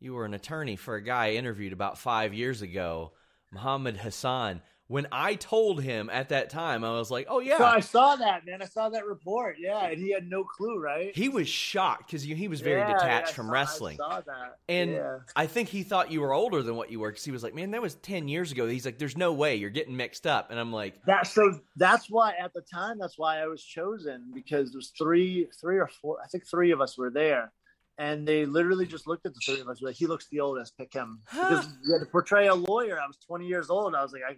you 0.00 0.14
were 0.14 0.24
an 0.26 0.34
attorney 0.34 0.76
for 0.76 0.94
a 0.94 1.02
guy 1.02 1.26
I 1.26 1.32
interviewed 1.32 1.72
about 1.72 1.98
five 1.98 2.32
years 2.32 2.62
ago, 2.62 3.12
Muhammad 3.50 3.96
Hassan. 3.96 4.60
When 4.88 5.06
I 5.12 5.34
told 5.34 5.82
him 5.82 6.08
at 6.10 6.30
that 6.30 6.48
time, 6.48 6.82
I 6.82 6.92
was 6.92 7.10
like, 7.10 7.26
"Oh 7.28 7.40
yeah, 7.40 7.58
So 7.58 7.64
I 7.64 7.80
saw 7.80 8.16
that 8.16 8.46
man. 8.46 8.62
I 8.62 8.64
saw 8.64 8.88
that 8.88 9.04
report. 9.04 9.56
Yeah, 9.58 9.84
and 9.84 9.98
he 10.00 10.10
had 10.12 10.26
no 10.26 10.44
clue, 10.44 10.78
right? 10.78 11.14
He 11.14 11.28
was 11.28 11.46
shocked 11.46 12.06
because 12.06 12.22
he 12.22 12.48
was 12.48 12.62
very 12.62 12.80
Yeah, 12.80 12.94
detached 12.94 13.28
yeah, 13.28 13.34
from 13.34 13.46
saw- 13.48 13.52
wrestling. 13.52 13.98
I 14.02 14.08
saw 14.14 14.20
that. 14.22 14.58
And 14.66 14.92
yeah. 14.92 15.18
I 15.36 15.46
think 15.46 15.68
he 15.68 15.82
thought 15.82 16.10
you 16.10 16.22
were 16.22 16.32
older 16.32 16.62
than 16.62 16.74
what 16.74 16.90
you 16.90 17.00
were 17.00 17.10
because 17.10 17.22
he 17.24 17.30
was 17.30 17.42
like, 17.42 17.54
"Man, 17.54 17.70
that 17.72 17.82
was 17.82 17.96
ten 17.96 18.28
years 18.28 18.50
ago." 18.50 18.66
He's 18.66 18.86
like, 18.86 18.98
"There's 18.98 19.16
no 19.16 19.34
way 19.34 19.56
you're 19.56 19.68
getting 19.68 19.94
mixed 19.94 20.26
up." 20.26 20.50
And 20.50 20.58
I'm 20.58 20.72
like, 20.72 21.04
That 21.04 21.26
so 21.26 21.60
that's 21.76 22.08
why 22.08 22.32
at 22.40 22.54
the 22.54 22.62
time 22.62 22.98
that's 22.98 23.18
why 23.18 23.42
I 23.42 23.46
was 23.46 23.62
chosen 23.62 24.30
because 24.34 24.72
there's 24.72 24.92
three 24.96 25.48
three 25.60 25.78
or 25.78 25.88
four 26.00 26.16
I 26.24 26.28
think 26.28 26.46
three 26.48 26.70
of 26.70 26.80
us 26.80 26.96
were 26.96 27.10
there, 27.10 27.52
and 27.98 28.26
they 28.26 28.46
literally 28.46 28.86
just 28.86 29.06
looked 29.06 29.26
at 29.26 29.34
the 29.34 29.40
three 29.44 29.60
of 29.60 29.68
us 29.68 29.82
like 29.82 29.96
he 29.96 30.06
looks 30.06 30.28
the 30.28 30.40
oldest 30.40 30.78
pick 30.78 30.94
him 30.94 31.20
because 31.30 31.66
we 31.86 31.92
had 31.92 32.00
to 32.00 32.06
portray 32.10 32.46
a 32.46 32.54
lawyer. 32.54 32.98
I 32.98 33.06
was 33.06 33.18
20 33.26 33.46
years 33.46 33.68
old. 33.68 33.94
I 33.94 34.02
was 34.02 34.12
like 34.14 34.22
I 34.26 34.36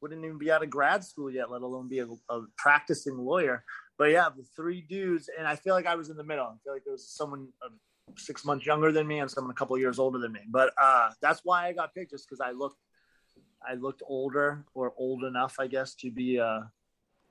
wouldn't 0.00 0.24
even 0.24 0.38
be 0.38 0.50
out 0.50 0.62
of 0.62 0.70
grad 0.70 1.04
school 1.04 1.30
yet, 1.30 1.50
let 1.50 1.62
alone 1.62 1.88
be 1.88 1.98
a, 1.98 2.06
a 2.28 2.42
practicing 2.56 3.18
lawyer. 3.18 3.64
But 3.98 4.10
yeah, 4.10 4.28
the 4.34 4.44
three 4.56 4.80
dudes, 4.82 5.28
and 5.38 5.46
I 5.46 5.56
feel 5.56 5.74
like 5.74 5.86
I 5.86 5.94
was 5.94 6.08
in 6.10 6.16
the 6.16 6.24
middle. 6.24 6.46
I 6.46 6.56
feel 6.64 6.72
like 6.72 6.84
there 6.84 6.92
was 6.92 7.06
someone 7.08 7.48
uh, 7.64 7.68
six 8.16 8.44
months 8.44 8.64
younger 8.64 8.92
than 8.92 9.06
me 9.06 9.18
and 9.18 9.30
someone 9.30 9.50
a 9.50 9.54
couple 9.54 9.76
years 9.78 9.98
older 9.98 10.18
than 10.18 10.32
me. 10.32 10.40
But 10.48 10.72
uh, 10.80 11.10
that's 11.20 11.40
why 11.44 11.66
I 11.66 11.72
got 11.72 11.94
picked, 11.94 12.12
just 12.12 12.26
because 12.28 12.40
I 12.40 12.52
looked 12.52 12.76
I 13.68 13.74
looked 13.74 14.02
older 14.06 14.64
or 14.74 14.94
old 14.96 15.22
enough, 15.24 15.56
I 15.60 15.66
guess, 15.66 15.94
to 15.96 16.10
be 16.10 16.38
a 16.38 16.70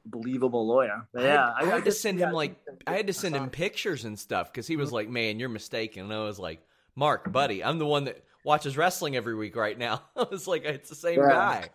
believable 0.05 0.67
lawyer. 0.67 1.07
But 1.11 1.23
I 1.23 1.27
had- 1.27 1.33
yeah, 1.33 1.53
I, 1.55 1.65
had 1.65 1.79
to 1.79 1.85
just- 1.85 2.01
send 2.01 2.19
yeah, 2.19 2.27
him 2.27 2.33
like 2.33 2.55
I 2.85 2.93
had 2.93 3.07
to 3.07 3.13
send 3.13 3.35
him 3.35 3.49
pictures 3.49 4.05
and 4.05 4.17
stuff 4.17 4.51
because 4.51 4.67
he 4.67 4.75
was 4.75 4.91
like, 4.91 5.09
"Man, 5.09 5.39
you're 5.39 5.49
mistaken." 5.49 6.03
And 6.03 6.13
I 6.13 6.23
was 6.23 6.37
like, 6.37 6.61
"Marc, 6.95 7.31
buddy, 7.31 7.63
I'm 7.63 7.79
the 7.79 7.85
one 7.87 8.03
that 8.05 8.23
watches 8.45 8.77
wrestling 8.77 9.15
every 9.15 9.33
week 9.35 9.55
right 9.55 9.77
now." 9.77 10.03
I 10.15 10.27
was 10.29 10.47
like, 10.47 10.65
"It's 10.65 10.89
the 10.89 10.95
same 10.95 11.19
Yeah. 11.19 11.29
guy." 11.29 11.69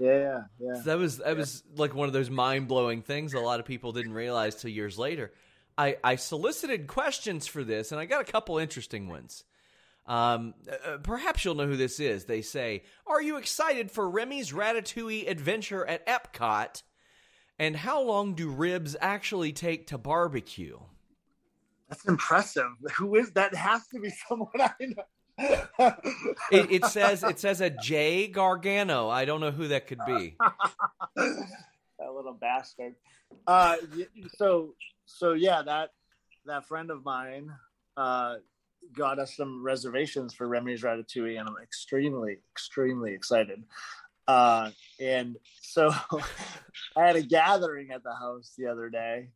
Yeah, 0.00 0.44
yeah. 0.58 0.74
So 0.76 0.82
that 0.84 0.98
was 0.98 1.18
that 1.18 1.36
was 1.36 1.62
like 1.76 1.94
one 1.94 2.08
of 2.08 2.14
those 2.14 2.30
mind 2.30 2.68
blowing 2.68 3.02
things 3.02 3.34
a 3.34 3.40
lot 3.40 3.60
of 3.60 3.66
people 3.66 3.92
didn't 3.92 4.14
realize 4.14 4.54
till 4.54 4.70
years 4.70 4.98
later. 4.98 5.30
I, 5.76 5.96
I 6.02 6.16
solicited 6.16 6.86
questions 6.86 7.46
for 7.46 7.62
this, 7.62 7.92
and 7.92 8.00
I 8.00 8.06
got 8.06 8.26
a 8.26 8.32
couple 8.32 8.58
interesting 8.58 9.08
ones. 9.08 9.44
Um, 10.06 10.54
uh, 10.68 10.98
perhaps 11.02 11.44
you'll 11.44 11.54
know 11.54 11.66
who 11.66 11.76
this 11.76 12.00
is. 12.00 12.24
They 12.24 12.40
say, 12.40 12.84
"Are 13.06 13.20
you 13.20 13.36
excited 13.36 13.90
for 13.90 14.08
Remy's 14.08 14.52
Ratatouille 14.52 15.28
adventure 15.28 15.86
at 15.86 16.06
Epcot?" 16.06 16.82
And 17.58 17.76
how 17.76 18.00
long 18.00 18.34
do 18.34 18.48
ribs 18.48 18.96
actually 19.02 19.52
take 19.52 19.88
to 19.88 19.98
barbecue? 19.98 20.78
That's 21.90 22.06
impressive. 22.06 22.70
Who 22.96 23.16
is 23.16 23.32
that? 23.32 23.54
Has 23.54 23.86
to 23.88 24.00
be 24.00 24.10
someone 24.28 24.48
I 24.58 24.72
know. 24.80 25.02
it, 26.52 26.70
it 26.70 26.84
says 26.86 27.22
it 27.22 27.38
says 27.38 27.60
a 27.60 27.70
Jay 27.70 28.28
Gargano. 28.28 29.08
I 29.08 29.24
don't 29.24 29.40
know 29.40 29.50
who 29.50 29.68
that 29.68 29.86
could 29.86 30.00
be. 30.06 30.36
that 31.16 32.12
little 32.14 32.36
bastard. 32.38 32.94
Uh, 33.46 33.76
so 34.36 34.74
so 35.06 35.32
yeah, 35.32 35.62
that 35.62 35.90
that 36.46 36.66
friend 36.66 36.90
of 36.90 37.04
mine 37.04 37.50
uh, 37.96 38.36
got 38.96 39.18
us 39.18 39.36
some 39.36 39.62
reservations 39.64 40.34
for 40.34 40.46
Remy's 40.46 40.82
Ratatouille, 40.82 41.38
and 41.38 41.48
I'm 41.48 41.56
extremely 41.62 42.38
extremely 42.52 43.12
excited. 43.12 43.62
Uh, 44.28 44.70
and 45.00 45.36
so 45.60 45.92
I 46.96 47.06
had 47.06 47.16
a 47.16 47.22
gathering 47.22 47.90
at 47.90 48.02
the 48.02 48.14
house 48.14 48.52
the 48.56 48.66
other 48.66 48.88
day, 48.88 49.30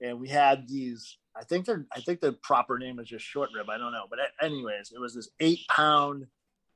and 0.00 0.20
we 0.20 0.28
had 0.28 0.68
these. 0.68 1.18
I 1.36 1.44
think 1.44 1.66
they're. 1.66 1.86
I 1.94 2.00
think 2.00 2.20
the 2.20 2.32
proper 2.32 2.78
name 2.78 2.98
is 2.98 3.08
just 3.08 3.24
short 3.24 3.50
rib. 3.54 3.68
I 3.68 3.78
don't 3.78 3.92
know, 3.92 4.06
but 4.08 4.18
anyways, 4.42 4.92
it 4.94 5.00
was 5.00 5.14
this 5.14 5.28
eight 5.40 5.60
pound 5.68 6.26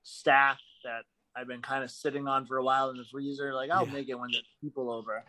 stack 0.03 0.59
that 0.85 1.03
I've 1.37 1.49
been 1.49 1.63
kind 1.63 1.83
of 1.83 1.91
sitting 1.91 2.29
on 2.29 2.47
for 2.47 2.59
a 2.59 2.65
while 2.65 2.91
in 2.91 2.97
the 2.97 3.05
freezer. 3.11 3.55
Like 3.55 3.71
I'll 3.71 3.87
yeah. 3.87 3.93
make 3.93 4.09
it 4.09 4.19
when 4.19 4.31
there's 4.33 4.45
people 4.61 4.91
over. 4.91 5.25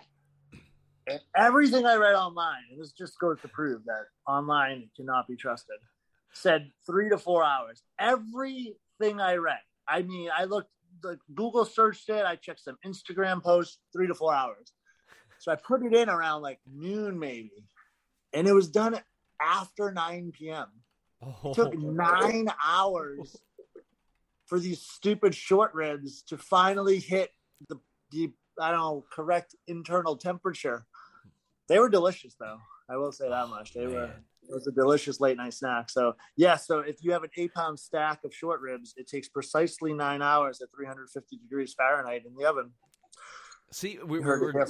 And 1.08 1.20
everything 1.36 1.86
I 1.86 1.96
read 1.96 2.16
online, 2.16 2.64
and 2.72 2.82
this 2.82 2.92
just 2.92 3.20
goes 3.20 3.40
to 3.42 3.48
prove 3.48 3.86
that 3.86 4.06
online 4.28 4.90
cannot 4.96 5.28
be 5.28 5.36
trusted, 5.36 5.78
said 6.34 6.72
three 6.86 7.10
to 7.10 7.18
four 7.18 7.44
hours. 7.44 7.84
Everything 8.00 9.20
I 9.20 9.36
read. 9.36 9.60
I 9.88 10.02
mean, 10.02 10.30
I 10.36 10.46
looked 10.46 10.72
like 11.04 11.20
Google 11.36 11.66
searched 11.66 12.10
it. 12.10 12.26
I 12.26 12.36
checked 12.38 12.64
some 12.64 12.78
Instagram 12.86 13.44
posts, 13.44 13.80
three 13.94 14.08
to 14.08 14.16
four 14.16 14.34
hours. 14.34 14.74
So 15.40 15.52
I 15.52 15.56
put 15.56 15.86
it 15.86 15.94
in 15.94 16.10
around 16.10 16.42
like 16.42 16.60
noon 16.66 17.20
maybe, 17.20 17.52
and 18.36 18.48
it 18.48 18.54
was 18.54 18.68
done 18.68 19.00
after 19.42 19.92
9 19.92 20.32
p.m. 20.38 20.68
Oh. 21.24 21.52
It 21.52 21.56
took 21.56 21.78
nine 21.78 22.50
hours 22.64 23.38
for 24.46 24.60
these 24.60 24.82
stupid 24.82 25.34
short 25.34 25.74
ribs 25.74 26.22
to 26.24 26.38
finally 26.38 27.00
hit 27.00 27.32
the, 27.70 27.78
the 28.12 28.32
I 28.62 28.72
don't 28.72 28.80
know 28.80 29.06
correct 29.12 29.56
internal 29.68 30.18
temperature. 30.18 30.86
They 31.68 31.80
were 31.80 31.90
delicious 31.90 32.36
though. 32.40 32.60
I 32.88 32.98
will 32.98 33.12
say 33.12 33.28
that 33.28 33.46
oh, 33.46 33.48
much. 33.48 33.74
They 33.74 33.86
oh, 33.86 33.90
were 33.90 34.12
it 34.48 34.54
was 34.54 34.68
a 34.68 34.72
delicious 34.72 35.20
late 35.20 35.38
night 35.38 35.56
snack. 35.56 35.90
So 35.90 36.16
yeah, 36.36 36.56
so 36.58 36.80
if 36.80 37.04
you 37.04 37.12
have 37.14 37.24
an 37.24 37.32
eight 37.38 37.54
pound 37.56 37.80
stack 37.80 38.20
of 38.24 38.34
short 38.34 38.62
ribs, 38.62 38.94
it 38.98 39.08
takes 39.08 39.28
precisely 39.28 39.94
nine 39.94 40.22
hours 40.22 40.62
at 40.62 40.68
350 40.76 41.38
degrees 41.38 41.74
Fahrenheit 41.74 42.24
in 42.28 42.36
the 42.36 42.46
oven. 42.46 42.72
See, 43.72 43.98
we, 44.06 44.20
are 44.20 44.40
we're, 44.40 44.68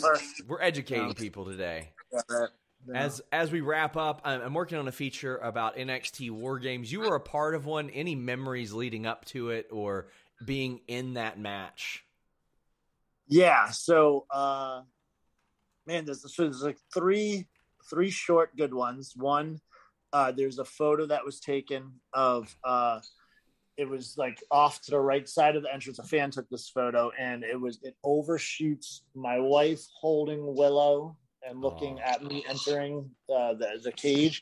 we're 0.48 0.62
educating 0.62 1.14
people 1.14 1.44
today. 1.44 1.92
Yeah, 2.14 2.46
As 2.94 3.22
as 3.32 3.52
we 3.52 3.62
wrap 3.62 3.98
up, 3.98 4.22
I'm 4.24 4.54
working 4.54 4.78
on 4.78 4.88
a 4.88 4.92
feature 4.92 5.38
about 5.38 5.78
NXT 5.78 6.32
War 6.32 6.60
Games. 6.60 6.92
You 6.92 7.02
were 7.02 7.16
a 7.16 7.20
part 7.20 7.56
of 7.56 7.66
one. 7.66 7.90
Any 7.90 8.16
memories 8.16 8.74
leading 8.74 9.06
up 9.06 9.26
to 9.26 9.50
it, 9.50 9.68
or 9.72 10.08
being 10.44 10.82
in 10.88 11.16
that 11.16 11.40
match? 11.40 12.04
Yeah. 13.28 13.70
So, 13.70 14.26
uh, 14.30 14.82
man, 15.88 16.06
there's, 16.06 16.22
so 16.34 16.44
there's 16.44 16.62
like 16.62 16.78
three 16.94 17.48
three 17.90 18.10
short 18.10 18.56
good 18.56 18.74
ones. 18.74 19.14
One, 19.16 19.60
uh, 20.14 20.32
there's 20.32 20.60
a 20.60 20.66
photo 20.66 21.06
that 21.08 21.26
was 21.26 21.40
taken 21.40 21.94
of 22.14 22.56
uh, 22.64 23.00
it 23.78 23.90
was 23.90 24.16
like 24.18 24.42
off 24.52 24.82
to 24.82 24.92
the 24.92 25.00
right 25.00 25.28
side 25.28 25.56
of 25.56 25.64
the 25.64 25.74
entrance. 25.74 26.00
A 26.00 26.04
fan 26.04 26.32
took 26.32 26.50
this 26.50 26.70
photo, 26.70 27.12
and 27.18 27.44
it 27.44 27.60
was 27.60 27.80
it 27.84 27.96
overshoots 28.04 29.04
my 29.14 29.40
wife 29.40 29.86
holding 30.00 30.56
Willow 30.56 31.18
and 31.48 31.62
looking 31.62 32.00
oh. 32.00 32.10
at 32.10 32.24
me 32.24 32.44
entering 32.50 33.10
uh, 33.30 33.54
the 33.54 33.80
the 33.84 33.92
cage. 33.92 34.42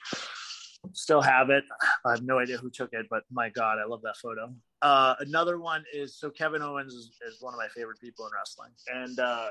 Still 0.92 1.22
have 1.22 1.50
it. 1.50 1.63
I 2.06 2.12
have 2.12 2.24
no 2.24 2.39
idea 2.39 2.58
who 2.58 2.70
took 2.70 2.92
it, 2.92 3.06
but 3.10 3.24
my 3.32 3.48
God, 3.50 3.78
I 3.80 3.88
love 3.88 4.02
that 4.02 4.18
photo. 4.18 4.54
Uh, 4.82 5.16
another 5.20 5.58
one 5.58 5.86
is 5.94 6.18
so 6.18 6.30
Kevin 6.30 6.62
Owens 6.62 6.94
is, 6.94 7.10
is, 7.26 7.38
one 7.39 7.54
of 7.54 7.58
my 7.58 7.70
favorite 7.70 8.02
people 8.02 8.26
in 8.26 8.32
wrestling, 8.38 8.72
and 8.94 9.18
uh, 9.18 9.48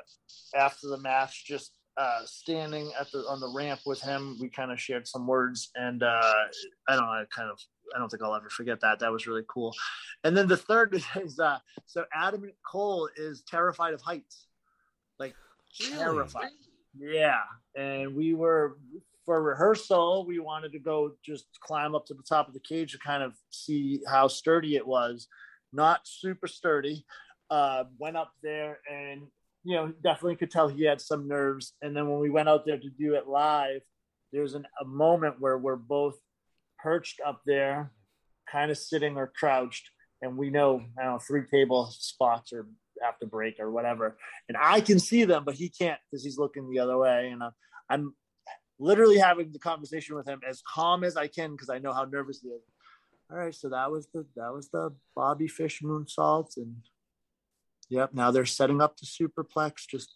after 0.55 0.89
the 0.89 0.99
match, 0.99 1.47
just 1.47 1.73
uh, 1.97 2.21
standing 2.25 2.93
at 3.01 3.11
the 3.13 3.21
on 3.21 3.41
the 3.41 3.49
ramp 3.49 3.81
with 3.87 4.01
him, 4.01 4.37
we 4.41 4.51
kind 4.51 4.71
of 4.71 4.79
shared 4.79 5.09
some 5.09 5.27
words, 5.27 5.71
and 5.75 6.03
uh, 6.03 6.33
I 6.89 6.97
don't 6.97 7.05
know, 7.05 7.11
I 7.11 7.25
kind 7.35 7.51
of 7.51 7.59
I 7.95 7.99
don't 7.99 8.09
think 8.09 8.23
I'll 8.23 8.35
ever 8.35 8.51
forget 8.51 8.81
that. 8.81 8.99
That 9.01 9.13
was 9.13 9.27
really 9.27 9.45
cool. 9.49 9.75
And 10.25 10.37
then 10.37 10.49
the 10.49 10.57
third 10.57 10.95
is 11.17 11.39
uh, 11.39 11.59
so 11.87 12.05
Adam 12.15 12.51
Cole 12.71 13.09
is 13.17 13.43
terrified 13.49 13.95
of 13.95 14.01
heights, 14.01 14.47
like 15.19 15.35
really? 15.81 15.97
terrified. 15.97 16.51
Yeah, 16.99 17.41
and 17.77 18.15
we 18.15 18.35
were 18.35 18.77
for 19.25 19.43
rehearsal. 19.43 20.27
We 20.27 20.39
wanted 20.39 20.73
to 20.73 20.79
go 20.79 21.13
just 21.25 21.47
climb 21.61 21.95
up 21.95 22.07
to 22.07 22.15
the 22.15 22.23
top 22.23 22.49
of 22.49 22.55
the 22.55 22.61
cage 22.61 22.93
to 22.93 22.99
kind 22.99 23.23
of 23.23 23.33
see 23.51 24.01
how 24.09 24.29
sturdy 24.29 24.77
it 24.77 24.87
was. 24.87 25.29
Not 25.73 26.01
super 26.05 26.47
sturdy. 26.47 27.07
Uh, 27.51 27.85
went 27.99 28.17
up 28.17 28.33
there 28.43 28.79
and 28.91 29.27
you 29.65 29.77
know, 29.77 29.93
definitely 30.03 30.37
could 30.37 30.51
tell 30.51 30.69
he 30.69 30.85
had 30.85 31.01
some 31.01 31.29
nerves. 31.29 31.75
And 31.83 31.97
then 31.97 32.09
when 32.09 32.21
we 32.21 32.31
went 32.31 32.49
out 32.49 32.67
there 32.67 32.79
to 32.79 32.91
do 32.91 33.15
it 33.15 33.29
live, 33.29 33.83
there's 34.33 34.55
an, 34.55 34.67
a 34.81 34.85
moment 34.85 35.37
where 35.41 35.59
we're 35.59 35.77
both 35.77 36.17
perched 36.79 37.21
up 37.25 37.43
there, 37.47 37.93
kind 38.51 38.71
of 38.71 38.79
sitting 38.79 39.17
or 39.17 39.33
crouched, 39.39 39.89
and 40.21 40.37
we 40.37 40.51
know, 40.51 40.83
I 40.99 41.05
don't 41.05 41.13
know, 41.13 41.19
three 41.19 41.45
table 41.51 41.89
spots 41.93 42.53
or 42.53 42.67
have 43.03 43.19
to 43.21 43.27
break 43.27 43.61
or 43.61 43.71
whatever. 43.71 44.17
And 44.49 44.57
I 44.61 44.81
can 44.81 44.99
see 44.99 45.25
them, 45.25 45.45
but 45.45 45.55
he 45.55 45.69
can't 45.69 46.01
because 46.11 46.25
he's 46.25 46.39
looking 46.39 46.71
the 46.71 46.79
other 46.79 46.97
way. 46.97 47.31
And 47.33 47.43
uh, 47.43 47.51
I'm 47.89 48.15
literally 48.79 49.19
having 49.19 49.53
the 49.53 49.59
conversation 49.59 50.17
with 50.17 50.27
him 50.27 50.41
as 50.49 50.63
calm 50.67 51.05
as 51.05 51.17
I 51.17 51.27
can 51.27 51.53
because 51.53 51.71
I 51.71 51.79
know 51.79 51.93
how 51.93 52.05
nervous 52.05 52.41
he 52.43 52.49
is. 52.49 52.63
All 53.31 53.39
right, 53.39 53.55
so 53.55 53.71
that 53.71 53.91
was 53.91 54.09
the 54.13 54.27
that 54.37 54.53
was 54.53 54.69
the 54.69 54.95
Bobby 55.17 55.49
Fish 55.49 55.81
moonsault, 55.83 56.57
and 56.59 56.77
Yep. 57.93 58.15
Now 58.15 58.31
they're 58.31 58.47
setting 58.47 58.81
up 58.81 58.97
the 58.97 59.05
superplex. 59.05 59.87
Just 59.87 60.11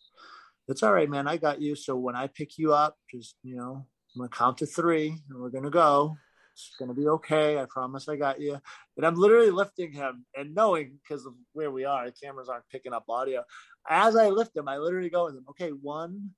it's 0.67 0.83
all 0.83 0.95
right, 0.95 1.11
man. 1.11 1.29
I 1.29 1.37
got 1.37 1.61
you. 1.61 1.75
So 1.75 1.95
when 1.95 2.17
I 2.17 2.27
pick 2.27 2.57
you 2.57 2.73
up, 2.73 2.97
just 3.13 3.37
you 3.43 3.55
know, 3.55 3.85
I'm 4.15 4.19
gonna 4.19 4.31
count 4.31 4.59
to 4.59 4.67
three, 4.67 5.09
and 5.09 5.39
we're 5.39 5.51
gonna 5.51 5.69
go. 5.69 6.17
It's 6.57 6.75
gonna 6.79 6.95
be 6.95 7.07
okay. 7.09 7.59
I 7.59 7.67
promise 7.67 8.09
I 8.09 8.17
got 8.17 8.41
you. 8.41 8.59
And 8.97 9.07
I'm 9.07 9.15
literally 9.15 9.51
lifting 9.51 9.93
him 9.93 10.25
and 10.35 10.55
knowing 10.55 10.99
because 11.03 11.27
of 11.27 11.35
where 11.53 11.71
we 11.71 11.85
are, 11.85 12.07
the 12.07 12.13
cameras 12.13 12.49
aren't 12.49 12.69
picking 12.71 12.95
up 12.95 13.05
audio. 13.11 13.45
As 13.89 14.17
I 14.17 14.29
lift 14.29 14.57
him, 14.57 14.67
I 14.67 14.79
literally 14.79 15.11
go 15.11 15.27
with 15.27 15.37
him. 15.37 15.45
Okay, 15.51 15.69
one, 15.71 16.31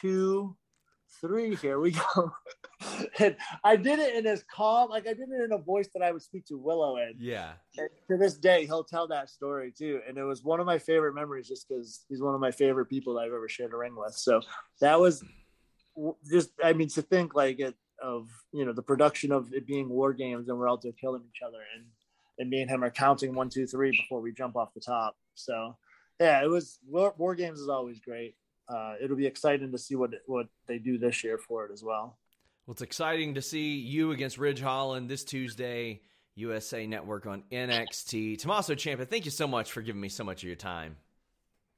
two, 0.00 0.56
three, 1.20 1.56
here 1.56 1.78
we 1.78 1.90
go. 2.14 2.32
and 3.18 3.36
I 3.62 3.76
did 3.76 3.98
it 3.98 4.14
in 4.16 4.26
as 4.26 4.44
calm, 4.50 4.88
like 4.88 5.06
I 5.06 5.12
did 5.12 5.28
it 5.28 5.44
in 5.44 5.52
a 5.52 5.58
voice 5.58 5.90
that 5.92 6.02
I 6.02 6.10
would 6.10 6.22
speak 6.22 6.46
to 6.46 6.56
Willow 6.56 6.96
in. 6.96 7.14
Yeah. 7.18 7.52
And 7.76 7.90
to 8.10 8.16
this 8.16 8.38
day, 8.38 8.64
he'll 8.64 8.84
tell 8.84 9.08
that 9.08 9.28
story 9.28 9.74
too. 9.76 10.00
And 10.08 10.16
it 10.16 10.24
was 10.24 10.42
one 10.42 10.58
of 10.58 10.64
my 10.64 10.78
favorite 10.78 11.14
memories 11.14 11.48
just 11.48 11.68
because 11.68 12.06
he's 12.08 12.22
one 12.22 12.34
of 12.34 12.40
my 12.40 12.50
favorite 12.50 12.86
people 12.86 13.14
that 13.14 13.20
I've 13.20 13.32
ever 13.32 13.48
shared 13.48 13.74
a 13.74 13.76
ring 13.76 13.94
with. 13.94 14.14
So 14.14 14.40
that 14.80 14.98
was 14.98 15.22
just, 16.30 16.50
I 16.64 16.72
mean, 16.72 16.88
to 16.90 17.02
think 17.02 17.34
like 17.34 17.60
it 17.60 17.74
of, 18.02 18.28
you 18.52 18.64
know, 18.64 18.72
the 18.72 18.82
production 18.82 19.32
of 19.32 19.52
it 19.52 19.66
being 19.66 19.88
war 19.88 20.12
games 20.12 20.48
and 20.48 20.58
we're 20.58 20.70
out 20.70 20.82
there 20.82 20.92
killing 20.92 21.22
each 21.28 21.42
other 21.46 21.58
and, 21.74 21.84
and 22.38 22.48
me 22.48 22.62
and 22.62 22.70
him 22.70 22.84
are 22.84 22.90
counting 22.90 23.34
one, 23.34 23.48
two, 23.48 23.66
three 23.66 23.90
before 23.90 24.20
we 24.20 24.32
jump 24.32 24.56
off 24.56 24.74
the 24.74 24.80
top. 24.80 25.16
So 25.34 25.76
yeah, 26.20 26.42
it 26.42 26.48
was 26.48 26.78
war, 26.88 27.14
war 27.18 27.34
games 27.34 27.60
is 27.60 27.68
always 27.68 28.00
great 28.00 28.34
uh, 28.68 28.94
it'll 29.00 29.16
be 29.16 29.26
exciting 29.26 29.72
to 29.72 29.78
see 29.78 29.94
what 29.94 30.10
what 30.26 30.46
they 30.66 30.78
do 30.78 30.98
this 30.98 31.24
year 31.24 31.38
for 31.38 31.64
it 31.64 31.72
as 31.72 31.82
well. 31.82 32.18
Well, 32.66 32.72
it's 32.72 32.82
exciting 32.82 33.34
to 33.34 33.42
see 33.42 33.76
you 33.76 34.12
against 34.12 34.36
Ridge 34.36 34.60
Holland 34.60 35.08
this 35.08 35.24
Tuesday, 35.24 36.02
USA 36.34 36.86
Network 36.86 37.26
on 37.26 37.42
NXT. 37.50 38.38
Tommaso 38.38 38.74
Ciampa, 38.74 39.08
thank 39.08 39.24
you 39.24 39.30
so 39.30 39.48
much 39.48 39.72
for 39.72 39.80
giving 39.80 40.00
me 40.00 40.10
so 40.10 40.22
much 40.22 40.42
of 40.42 40.46
your 40.46 40.56
time. 40.56 40.96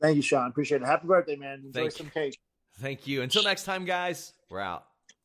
Thank 0.01 0.17
you, 0.17 0.23
Sean. 0.23 0.49
Appreciate 0.49 0.83
it. 0.83 0.87
Happy 0.87 1.07
birthday, 1.07 1.37
man. 1.37 1.63
Enjoy 1.67 1.81
thank 1.83 1.93
some 1.93 2.11
cake. 2.11 2.39
Thank 2.79 3.07
you. 3.07 3.23
Until 3.23 3.45
next 3.45 3.65
time, 3.65 3.85
guys, 3.85 4.33
we're 4.49 4.61
out. 4.61 4.90